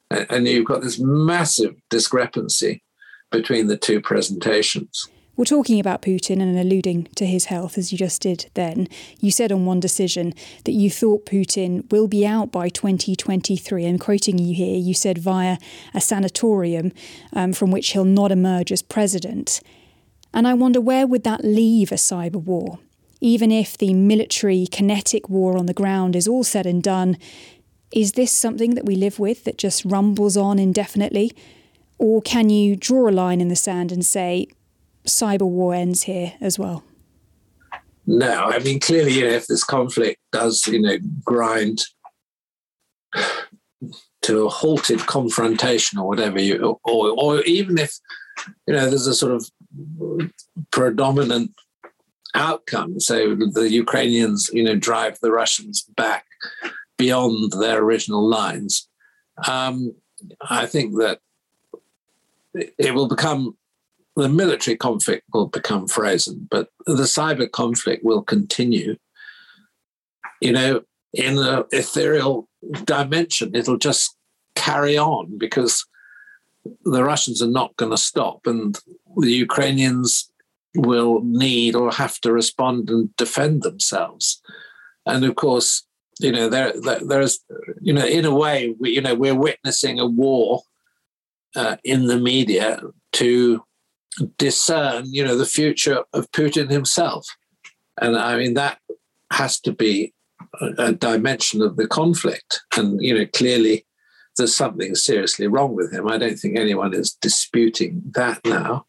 And 0.10 0.48
you've 0.48 0.66
got 0.66 0.82
this 0.82 1.00
massive 1.00 1.76
discrepancy 1.90 2.84
between 3.32 3.68
the 3.68 3.78
two 3.78 4.02
presentations. 4.02 5.08
We're 5.38 5.46
talking 5.46 5.80
about 5.80 6.02
Putin 6.02 6.42
and 6.42 6.60
alluding 6.60 7.06
to 7.16 7.26
his 7.26 7.46
health, 7.46 7.78
as 7.78 7.92
you 7.92 7.98
just 7.98 8.22
did 8.22 8.52
then. 8.54 8.88
You 9.22 9.32
said 9.32 9.52
on 9.52 9.66
one 9.66 9.80
decision 9.80 10.34
that 10.66 10.74
you 10.74 10.92
thought 10.92 11.26
Putin 11.26 11.90
will 11.90 12.08
be 12.08 12.28
out 12.28 12.52
by 12.52 12.70
2023. 12.70 13.88
I'm 13.88 13.98
quoting 13.98 14.38
you 14.38 14.54
here. 14.54 14.78
You 14.78 14.94
said 14.94 15.18
via 15.18 15.58
a 15.94 16.02
sanatorium 16.02 16.92
um, 17.34 17.54
from 17.54 17.72
which 17.72 17.94
he'll 17.94 18.06
not 18.06 18.32
emerge 18.32 18.72
as 18.72 18.82
president. 18.82 19.62
And 20.34 20.48
I 20.48 20.54
wonder 20.54 20.82
where 20.82 21.08
would 21.08 21.24
that 21.24 21.44
leave 21.44 21.92
a 21.92 21.96
cyber 21.96 22.36
war? 22.36 22.80
Even 23.22 23.52
if 23.52 23.78
the 23.78 23.94
military 23.94 24.68
kinetic 24.68 25.30
war 25.30 25.58
on 25.58 25.66
the 25.66 25.74
ground 25.74 26.16
is 26.16 26.28
all 26.28 26.44
said 26.44 26.66
and 26.66 26.84
done, 26.84 27.18
is 27.92 28.12
this 28.12 28.32
something 28.32 28.76
that 28.76 28.86
we 28.86 28.96
live 28.96 29.18
with 29.18 29.46
that 29.46 29.58
just 29.58 29.86
rumbles 29.86 30.36
on 30.38 30.60
indefinitely? 30.60 31.32
Or 32.02 32.20
can 32.20 32.50
you 32.50 32.76
draw 32.76 33.08
a 33.08 33.12
line 33.12 33.40
in 33.42 33.48
the 33.48 33.56
sand 33.56 33.92
and 33.92 34.04
say, 34.04 34.48
cyber 35.06 35.48
war 35.48 35.76
ends 35.76 36.04
here 36.04 36.34
as 36.42 36.58
well? 36.58 36.84
no. 38.08 38.46
I 38.46 38.58
mean, 38.58 38.80
clearly, 38.80 39.14
you 39.14 39.22
know, 39.22 39.36
if 39.36 39.46
this 39.46 39.64
conflict 39.64 40.20
does, 40.32 40.66
you 40.66 40.82
know, 40.82 40.98
grind 41.24 41.84
to 44.24 44.46
a 44.48 44.50
halted 44.50 45.06
confrontation 45.06 46.00
or 46.00 46.08
whatever, 46.08 46.42
you, 46.42 46.80
or, 46.84 47.12
or 47.12 47.42
even 47.44 47.78
if, 47.78 47.94
you 48.66 48.74
know, 48.74 48.90
there's 48.90 49.06
a 49.06 49.14
sort 49.14 49.34
of 49.34 49.48
predominant 50.72 51.52
outcome. 52.34 53.00
So 53.00 53.36
the 53.36 53.70
Ukrainians, 53.70 54.50
you 54.52 54.64
know, 54.64 54.76
drive 54.76 55.20
the 55.22 55.32
Russians 55.32 55.84
back 55.96 56.26
beyond 56.98 57.54
their 57.60 57.78
original 57.78 58.28
lines. 58.28 58.90
Um, 59.48 59.94
I 60.50 60.66
think 60.66 60.98
that 60.98 61.20
it 62.54 62.94
will 62.94 63.08
become 63.08 63.58
the 64.16 64.30
military 64.30 64.76
conflict 64.76 65.24
will 65.34 65.48
become 65.48 65.88
frozen, 65.88 66.48
but 66.52 66.68
the 66.86 67.04
cyber 67.04 67.50
conflict 67.50 68.04
will 68.04 68.22
continue. 68.22 68.98
You 70.42 70.52
know, 70.52 70.82
in 71.14 71.38
an 71.38 71.64
ethereal 71.72 72.48
dimension, 72.84 73.56
it'll 73.56 73.78
just 73.78 74.16
carry 74.56 74.98
on 74.98 75.38
because 75.38 75.86
the 76.84 77.04
Russians 77.04 77.42
are 77.42 77.48
not 77.48 77.76
going 77.78 77.92
to 77.92 77.98
stop, 77.98 78.46
and 78.46 78.78
the 79.18 79.32
Ukrainians 79.32 80.30
will 80.76 81.22
need 81.24 81.76
or 81.76 81.92
have 81.92 82.20
to 82.22 82.32
respond 82.32 82.90
and 82.90 83.16
defend 83.16 83.64
themselves. 83.64 84.42
And 85.06 85.26
of 85.26 85.36
course, 85.36 85.86
you 86.20 86.32
know, 86.32 86.50
there, 86.50 86.74
there 87.02 87.22
is, 87.22 87.40
you 87.82 87.94
know, 87.94 88.06
in 88.06 88.26
a 88.26 88.36
way, 88.36 88.76
we, 88.80 88.92
you 88.92 89.02
know, 89.02 89.16
we're 89.16 89.36
witnessing 89.36 90.00
a 90.00 90.06
war 90.06 90.62
uh, 91.56 91.78
in 91.84 92.08
the 92.08 92.18
media 92.18 92.82
to 93.14 93.64
discern, 94.38 95.06
you 95.08 95.24
know, 95.24 95.38
the 95.38 95.46
future 95.46 96.04
of 96.14 96.32
Putin 96.32 96.70
himself. 96.70 97.28
And 98.02 98.18
I 98.18 98.38
mean, 98.38 98.54
that 98.56 98.80
has 99.32 99.60
to 99.62 99.72
be 99.72 100.14
a, 100.78 100.92
dimension 100.92 101.62
of 101.62 101.78
the 101.78 101.88
conflict. 101.88 102.62
And, 102.76 103.02
you 103.02 103.18
know, 103.18 103.26
clearly 103.34 103.86
there's 104.38 104.56
something 104.56 104.96
seriously 104.96 105.48
wrong 105.48 105.76
with 105.76 105.94
him. 105.94 106.08
I 106.08 106.18
don't 106.18 106.38
think 106.38 106.58
anyone 106.58 106.94
is 106.94 107.14
disputing 107.14 108.02
that 108.12 108.40
now. 108.46 108.86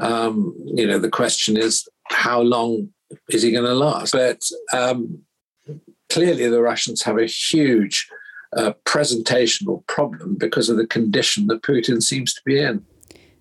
Um, 0.00 0.54
you 0.64 0.86
know, 0.86 0.98
the 0.98 1.10
question 1.10 1.56
is 1.56 1.88
how 2.04 2.40
long 2.40 2.90
is 3.30 3.42
he 3.42 3.52
going 3.52 3.64
to 3.64 3.74
last? 3.74 4.12
But 4.12 4.42
um, 4.72 5.22
clearly, 6.10 6.48
the 6.48 6.62
Russians 6.62 7.02
have 7.02 7.18
a 7.18 7.26
huge 7.26 8.08
uh, 8.56 8.72
presentational 8.84 9.86
problem 9.86 10.36
because 10.36 10.68
of 10.68 10.76
the 10.76 10.86
condition 10.86 11.46
that 11.46 11.62
Putin 11.62 12.02
seems 12.02 12.34
to 12.34 12.40
be 12.44 12.58
in. 12.58 12.84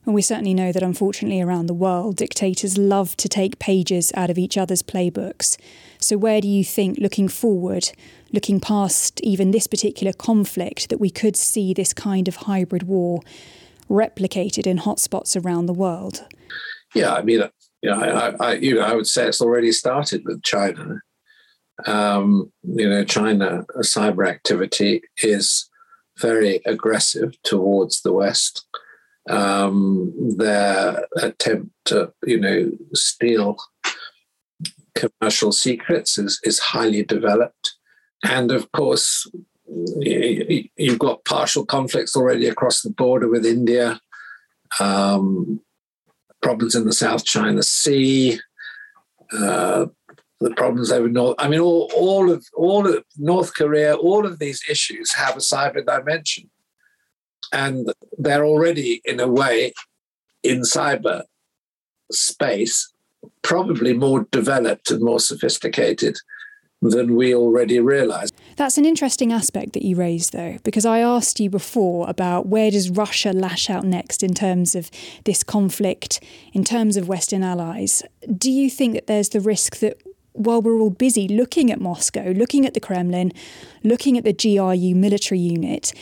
And 0.05 0.13
we 0.13 0.21
certainly 0.21 0.53
know 0.53 0.71
that 0.71 0.83
unfortunately 0.83 1.41
around 1.41 1.65
the 1.65 1.73
world, 1.73 2.17
dictators 2.17 2.77
love 2.77 3.17
to 3.17 3.27
take 3.27 3.57
pages 3.57 4.11
out 4.15 4.29
of 4.29 4.37
each 4.37 4.55
other's 4.55 4.83
playbooks. 4.83 5.57
So, 5.99 6.15
where 6.15 6.41
do 6.41 6.47
you 6.47 6.63
think, 6.63 6.99
looking 6.99 7.27
forward, 7.27 7.89
looking 8.31 8.59
past 8.59 9.19
even 9.21 9.49
this 9.49 9.65
particular 9.65 10.13
conflict, 10.13 10.89
that 10.89 10.99
we 10.99 11.09
could 11.09 11.35
see 11.35 11.73
this 11.73 11.91
kind 11.91 12.27
of 12.27 12.35
hybrid 12.35 12.83
war 12.83 13.21
replicated 13.89 14.67
in 14.67 14.79
hotspots 14.79 15.41
around 15.43 15.65
the 15.65 15.73
world? 15.73 16.25
Yeah, 16.93 17.13
I 17.13 17.23
mean, 17.23 17.43
you 17.81 17.89
know, 17.89 17.99
I, 17.99 18.35
I, 18.39 18.53
you 18.53 18.75
know, 18.75 18.81
I 18.81 18.93
would 18.93 19.07
say 19.07 19.27
it's 19.27 19.41
already 19.41 19.71
started 19.71 20.23
with 20.25 20.43
China. 20.43 21.01
Um, 21.85 22.51
you 22.63 22.89
know, 22.89 23.03
China 23.03 23.65
cyber 23.79 24.27
activity 24.27 25.01
is 25.17 25.69
very 26.19 26.61
aggressive 26.65 27.41
towards 27.43 28.01
the 28.01 28.13
West. 28.13 28.65
Um, 29.29 30.13
their 30.37 31.05
attempt 31.17 31.71
to, 31.85 32.13
you 32.25 32.39
know, 32.39 32.71
steal 32.93 33.57
commercial 34.95 35.51
secrets 35.51 36.17
is, 36.17 36.39
is 36.43 36.59
highly 36.59 37.03
developed. 37.03 37.75
And 38.23 38.51
of 38.51 38.71
course, 38.71 39.27
you've 39.67 40.99
got 40.99 41.25
partial 41.25 41.65
conflicts 41.65 42.15
already 42.15 42.47
across 42.47 42.81
the 42.81 42.91
border 42.91 43.27
with 43.27 43.45
India, 43.45 43.99
um, 44.79 45.59
problems 46.41 46.75
in 46.75 46.85
the 46.85 46.93
South 46.93 47.25
China 47.25 47.63
Sea, 47.63 48.39
uh, 49.33 49.87
the 50.45 50.55
problems 50.55 50.91
over 50.91 51.09
North. 51.09 51.35
I 51.39 51.47
mean, 51.47 51.59
all, 51.59 51.91
all 51.95 52.31
of 52.31 52.45
all 52.55 52.87
of 52.87 53.03
North 53.17 53.55
Korea, 53.55 53.95
all 53.95 54.25
of 54.25 54.39
these 54.39 54.63
issues 54.69 55.13
have 55.13 55.35
a 55.35 55.39
cyber 55.39 55.85
dimension, 55.85 56.49
and 57.51 57.91
they're 58.17 58.45
already, 58.45 59.01
in 59.05 59.19
a 59.19 59.27
way, 59.27 59.73
in 60.43 60.61
cyber 60.61 61.23
space, 62.11 62.93
probably 63.41 63.93
more 63.93 64.27
developed 64.31 64.91
and 64.91 65.01
more 65.01 65.19
sophisticated 65.19 66.17
than 66.81 67.15
we 67.15 67.33
already 67.33 67.79
realize. 67.79 68.29
That's 68.57 68.77
an 68.77 68.85
interesting 68.85 69.31
aspect 69.31 69.73
that 69.73 69.83
you 69.83 69.95
raised, 69.95 70.33
though, 70.33 70.59
because 70.63 70.85
I 70.85 70.99
asked 70.99 71.39
you 71.39 71.49
before 71.49 72.07
about 72.07 72.45
where 72.45 72.69
does 72.69 72.91
Russia 72.91 73.31
lash 73.31 73.69
out 73.69 73.83
next 73.83 74.21
in 74.21 74.35
terms 74.35 74.75
of 74.75 74.91
this 75.23 75.43
conflict, 75.43 76.23
in 76.53 76.63
terms 76.63 76.97
of 76.97 77.07
Western 77.07 77.43
allies. 77.43 78.03
Do 78.37 78.51
you 78.51 78.69
think 78.69 78.93
that 78.93 79.07
there's 79.07 79.29
the 79.29 79.41
risk 79.41 79.77
that 79.77 80.01
while 80.35 80.61
we're 80.61 80.79
all 80.79 80.89
busy 80.89 81.27
looking 81.27 81.71
at 81.71 81.81
Moscow, 81.81 82.31
looking 82.31 82.65
at 82.65 82.73
the 82.73 82.79
Kremlin, 82.79 83.31
looking 83.83 84.17
at 84.17 84.23
the 84.23 84.33
GRU 84.33 84.93
military 84.95 85.39
unit, 85.39 85.93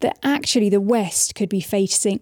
that 0.00 0.18
actually 0.22 0.68
the 0.68 0.80
West 0.80 1.34
could 1.34 1.48
be 1.48 1.60
facing 1.60 2.20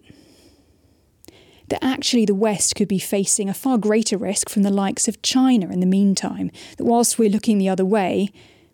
that 1.69 1.83
actually 1.83 2.25
the 2.25 2.35
West 2.35 2.75
could 2.75 2.87
be 2.87 2.99
facing 2.99 3.47
a 3.47 3.53
far 3.53 3.77
greater 3.77 4.17
risk 4.17 4.49
from 4.49 4.63
the 4.63 4.71
likes 4.71 5.07
of 5.07 5.21
China 5.21 5.69
in 5.71 5.79
the 5.79 5.85
meantime. 5.85 6.51
That 6.77 6.85
whilst 6.85 7.19
we're 7.19 7.29
looking 7.29 7.59
the 7.59 7.69
other 7.69 7.85
way, 7.85 8.29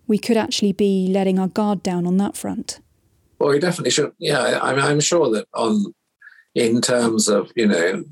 we 0.08 0.18
could 0.18 0.38
actually 0.38 0.72
be 0.72 1.08
letting 1.10 1.38
our 1.38 1.48
guard 1.48 1.84
down 1.84 2.08
on 2.08 2.18
that 2.18 2.38
front. 2.38 2.80
Well, 3.40 3.50
we 3.50 3.60
definitely 3.60 3.92
should. 3.92 4.14
Yeah, 4.18 4.60
I 4.62 4.74
mean, 4.74 4.84
I'm 4.86 5.02
sure 5.02 5.30
that 5.32 5.48
on 5.54 5.94
in 6.54 6.82
terms 6.82 7.28
of 7.28 7.52
you 7.56 7.68
know 7.68 8.06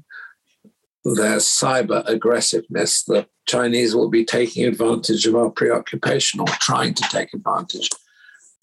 their 1.05 1.37
cyber 1.37 2.03
aggressiveness, 2.07 3.03
the 3.03 3.27
Chinese 3.45 3.95
will 3.95 4.09
be 4.09 4.25
taking 4.25 4.65
advantage 4.65 5.25
of 5.25 5.35
our 5.35 5.49
preoccupation 5.49 6.39
or 6.39 6.47
trying 6.47 6.93
to 6.93 7.03
take 7.09 7.33
advantage. 7.33 7.89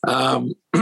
Um, 0.07 0.55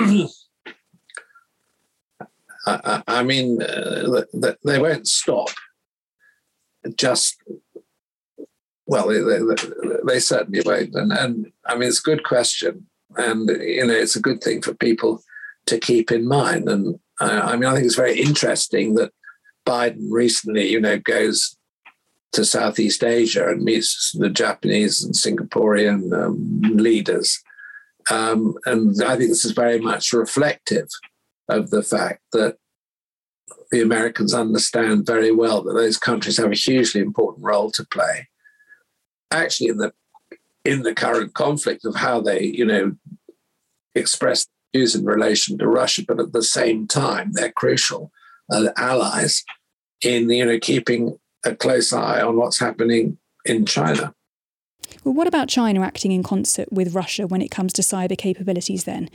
I, 2.66 3.02
I 3.06 3.22
mean, 3.22 3.62
uh, 3.62 4.22
they 4.64 4.78
won't 4.78 5.08
stop. 5.08 5.48
Just 6.96 7.42
well, 8.86 9.08
they, 9.08 9.20
they, 9.20 9.54
they 10.06 10.18
certainly 10.18 10.62
won't. 10.64 10.94
And, 10.94 11.12
and 11.12 11.52
I 11.66 11.76
mean, 11.76 11.88
it's 11.88 12.00
a 12.00 12.02
good 12.02 12.24
question, 12.24 12.86
and 13.16 13.48
you 13.48 13.86
know, 13.86 13.94
it's 13.94 14.16
a 14.16 14.22
good 14.22 14.42
thing 14.42 14.62
for 14.62 14.74
people 14.74 15.22
to 15.66 15.78
keep 15.78 16.10
in 16.10 16.26
mind. 16.26 16.68
And 16.68 16.98
I, 17.20 17.40
I 17.40 17.56
mean, 17.56 17.68
I 17.68 17.74
think 17.74 17.86
it's 17.86 17.94
very 17.94 18.18
interesting 18.18 18.94
that 18.94 19.12
Biden 19.66 20.06
recently, 20.10 20.70
you 20.70 20.80
know, 20.80 20.98
goes 20.98 21.57
to 22.32 22.44
Southeast 22.44 23.02
Asia 23.02 23.48
and 23.48 23.62
meets 23.62 24.12
the 24.12 24.28
Japanese 24.28 25.02
and 25.02 25.14
Singaporean 25.14 26.12
um, 26.12 26.60
leaders. 26.62 27.42
Um, 28.10 28.54
and 28.66 29.02
I 29.02 29.16
think 29.16 29.30
this 29.30 29.44
is 29.44 29.52
very 29.52 29.80
much 29.80 30.12
reflective 30.12 30.88
of 31.48 31.70
the 31.70 31.82
fact 31.82 32.22
that 32.32 32.56
the 33.70 33.82
Americans 33.82 34.32
understand 34.32 35.06
very 35.06 35.32
well 35.32 35.62
that 35.62 35.74
those 35.74 35.98
countries 35.98 36.38
have 36.38 36.52
a 36.52 36.56
hugely 36.56 37.00
important 37.00 37.44
role 37.44 37.70
to 37.72 37.84
play. 37.86 38.28
Actually, 39.30 39.68
in 39.68 39.78
the 39.78 39.92
in 40.64 40.82
the 40.82 40.94
current 40.94 41.34
conflict 41.34 41.84
of 41.84 41.96
how 41.96 42.20
they, 42.20 42.42
you 42.42 42.64
know, 42.64 42.92
express 43.94 44.46
views 44.74 44.94
in 44.94 45.04
relation 45.04 45.56
to 45.58 45.66
Russia, 45.66 46.02
but 46.06 46.20
at 46.20 46.32
the 46.32 46.42
same 46.42 46.86
time, 46.86 47.32
they're 47.32 47.52
crucial 47.52 48.10
uh, 48.50 48.68
allies 48.76 49.44
in 50.02 50.30
you 50.30 50.44
know 50.44 50.58
keeping 50.58 51.18
a 51.44 51.54
close 51.54 51.92
eye 51.92 52.20
on 52.20 52.36
what's 52.36 52.58
happening 52.58 53.18
in 53.44 53.66
China. 53.66 54.14
Well, 55.04 55.14
what 55.14 55.26
about 55.26 55.48
China 55.48 55.82
acting 55.82 56.12
in 56.12 56.22
concert 56.22 56.72
with 56.72 56.94
Russia 56.94 57.26
when 57.26 57.42
it 57.42 57.50
comes 57.50 57.72
to 57.74 57.82
cyber 57.82 58.16
capabilities 58.16 58.84
then? 58.84 59.10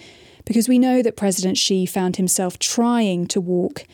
Because 0.45 0.67
we 0.67 0.79
know 0.79 1.01
that 1.01 1.15
President 1.15 1.57
Xi 1.57 1.85
found 1.85 2.17
himself 2.17 2.59
trying 2.59 3.27
to 3.27 3.41
walk 3.41 3.85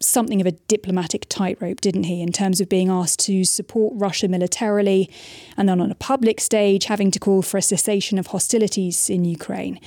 something 0.00 0.40
of 0.40 0.46
a 0.46 0.52
diplomatic 0.52 1.26
tightrope, 1.28 1.80
didn't 1.80 2.04
he, 2.04 2.22
in 2.22 2.30
terms 2.32 2.60
of 2.60 2.68
being 2.68 2.88
asked 2.88 3.18
to 3.20 3.44
support 3.44 3.92
Russia 3.96 4.28
militarily 4.28 5.10
and 5.56 5.68
then 5.68 5.80
on 5.80 5.90
a 5.90 5.96
public 5.96 6.40
stage 6.40 6.84
having 6.84 7.10
to 7.10 7.18
call 7.18 7.42
for 7.42 7.58
a 7.58 7.62
cessation 7.62 8.18
of 8.18 8.28
hostilities 8.28 9.10
in 9.10 9.24
Ukraine. 9.24 9.80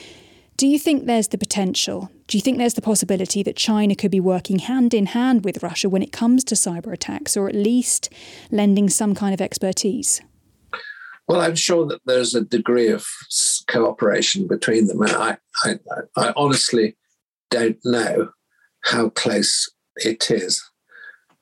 Do 0.61 0.67
you 0.67 0.77
think 0.77 1.07
there's 1.07 1.29
the 1.29 1.39
potential? 1.39 2.11
Do 2.27 2.37
you 2.37 2.41
think 2.43 2.59
there's 2.59 2.75
the 2.75 2.83
possibility 2.83 3.41
that 3.41 3.55
China 3.55 3.95
could 3.95 4.11
be 4.11 4.19
working 4.19 4.59
hand 4.59 4.93
in 4.93 5.07
hand 5.07 5.43
with 5.43 5.63
Russia 5.63 5.89
when 5.89 6.03
it 6.03 6.11
comes 6.11 6.43
to 6.43 6.53
cyber 6.53 6.93
attacks, 6.93 7.35
or 7.35 7.49
at 7.49 7.55
least 7.55 8.13
lending 8.51 8.87
some 8.87 9.15
kind 9.15 9.33
of 9.33 9.41
expertise? 9.41 10.21
Well, 11.27 11.41
I'm 11.41 11.55
sure 11.55 11.87
that 11.87 12.01
there's 12.05 12.35
a 12.35 12.41
degree 12.41 12.89
of 12.89 13.07
cooperation 13.65 14.45
between 14.45 14.85
them. 14.85 15.01
I, 15.01 15.37
I, 15.63 15.79
I 16.15 16.31
honestly 16.35 16.95
don't 17.49 17.79
know 17.83 18.29
how 18.81 19.09
close 19.09 19.67
it 19.95 20.29
is. 20.29 20.63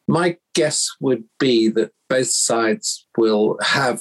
My 0.08 0.38
guess 0.56 0.88
would 1.02 1.26
be 1.40 1.68
that 1.68 1.92
both 2.08 2.30
sides 2.30 3.06
will 3.18 3.58
have 3.62 4.00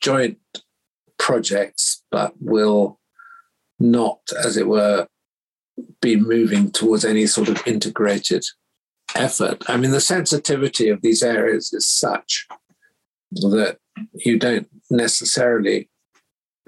joint 0.00 0.38
projects, 1.16 2.02
but 2.10 2.34
will 2.40 2.98
not, 3.82 4.20
as 4.42 4.56
it 4.56 4.68
were, 4.68 5.06
be 6.00 6.16
moving 6.16 6.70
towards 6.70 7.04
any 7.04 7.26
sort 7.26 7.48
of 7.48 7.66
integrated 7.66 8.44
effort. 9.14 9.62
I 9.68 9.76
mean, 9.76 9.90
the 9.90 10.00
sensitivity 10.00 10.88
of 10.88 11.02
these 11.02 11.22
areas 11.22 11.72
is 11.72 11.86
such 11.86 12.46
that 13.32 13.78
you 14.14 14.38
don't 14.38 14.68
necessarily 14.90 15.88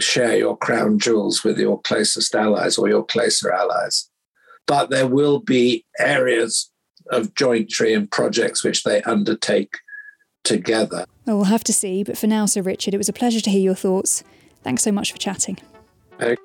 share 0.01 0.37
your 0.37 0.57
crown 0.57 0.99
jewels 0.99 1.45
with 1.45 1.59
your 1.59 1.81
closest 1.83 2.35
allies 2.35 2.79
or 2.79 2.89
your 2.89 3.05
closer 3.05 3.53
allies. 3.53 4.11
But 4.67 4.91
there 4.91 5.07
will 5.07 5.41
be 5.41 5.85
areas 5.99 6.71
of 7.11 7.35
jointry 7.35 7.93
and 7.93 8.11
projects 8.11 8.65
which 8.65 8.83
they 8.83 9.03
undertake 9.03 9.77
together. 10.43 11.05
Well, 11.27 11.37
we'll 11.37 11.45
have 11.47 11.65
to 11.65 11.73
see, 11.73 12.03
but 12.03 12.19
for 12.19 12.27
now, 12.27 12.47
Sir 12.47 12.63
Richard, 12.63 12.95
it 12.95 12.99
was 12.99 13.09
a 13.09 13.13
pleasure 13.13 13.41
to 13.41 13.51
hear 13.51 13.61
your 13.61 13.75
thoughts. 13.75 14.25
Thanks 14.63 14.83
so 14.83 14.93
much 14.93 15.13
for 15.13 15.19
chatting. 15.19 15.59
Okay. 16.21 16.37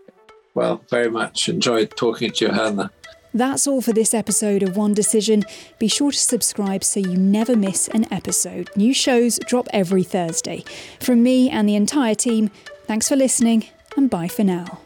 Well, 0.60 0.84
very 0.90 1.10
much 1.10 1.48
enjoyed 1.48 1.96
talking 1.96 2.32
to 2.32 2.48
you, 2.48 2.52
Hannah. 2.52 2.92
That's 3.34 3.66
all 3.66 3.80
for 3.82 3.94
this 3.94 4.14
episode 4.14 4.62
of 4.62 4.76
One 4.76 4.94
Decision. 4.94 5.46
Be 5.80 5.88
sure 5.88 6.12
to 6.12 6.18
subscribe 6.18 6.84
so 6.84 7.00
you 7.00 7.16
never 7.16 7.56
miss 7.56 7.88
an 7.88 8.12
episode. 8.12 8.70
New 8.76 8.94
shows 8.94 9.40
drop 9.48 9.70
every 9.72 10.04
Thursday. 10.04 10.66
From 11.00 11.24
me 11.24 11.50
and 11.50 11.70
the 11.70 11.76
entire 11.76 12.14
team, 12.14 12.52
thanks 12.88 13.08
for 13.08 13.16
listening, 13.16 13.68
and 13.96 14.10
bye 14.10 14.28
for 14.28 14.44
now. 14.44 14.80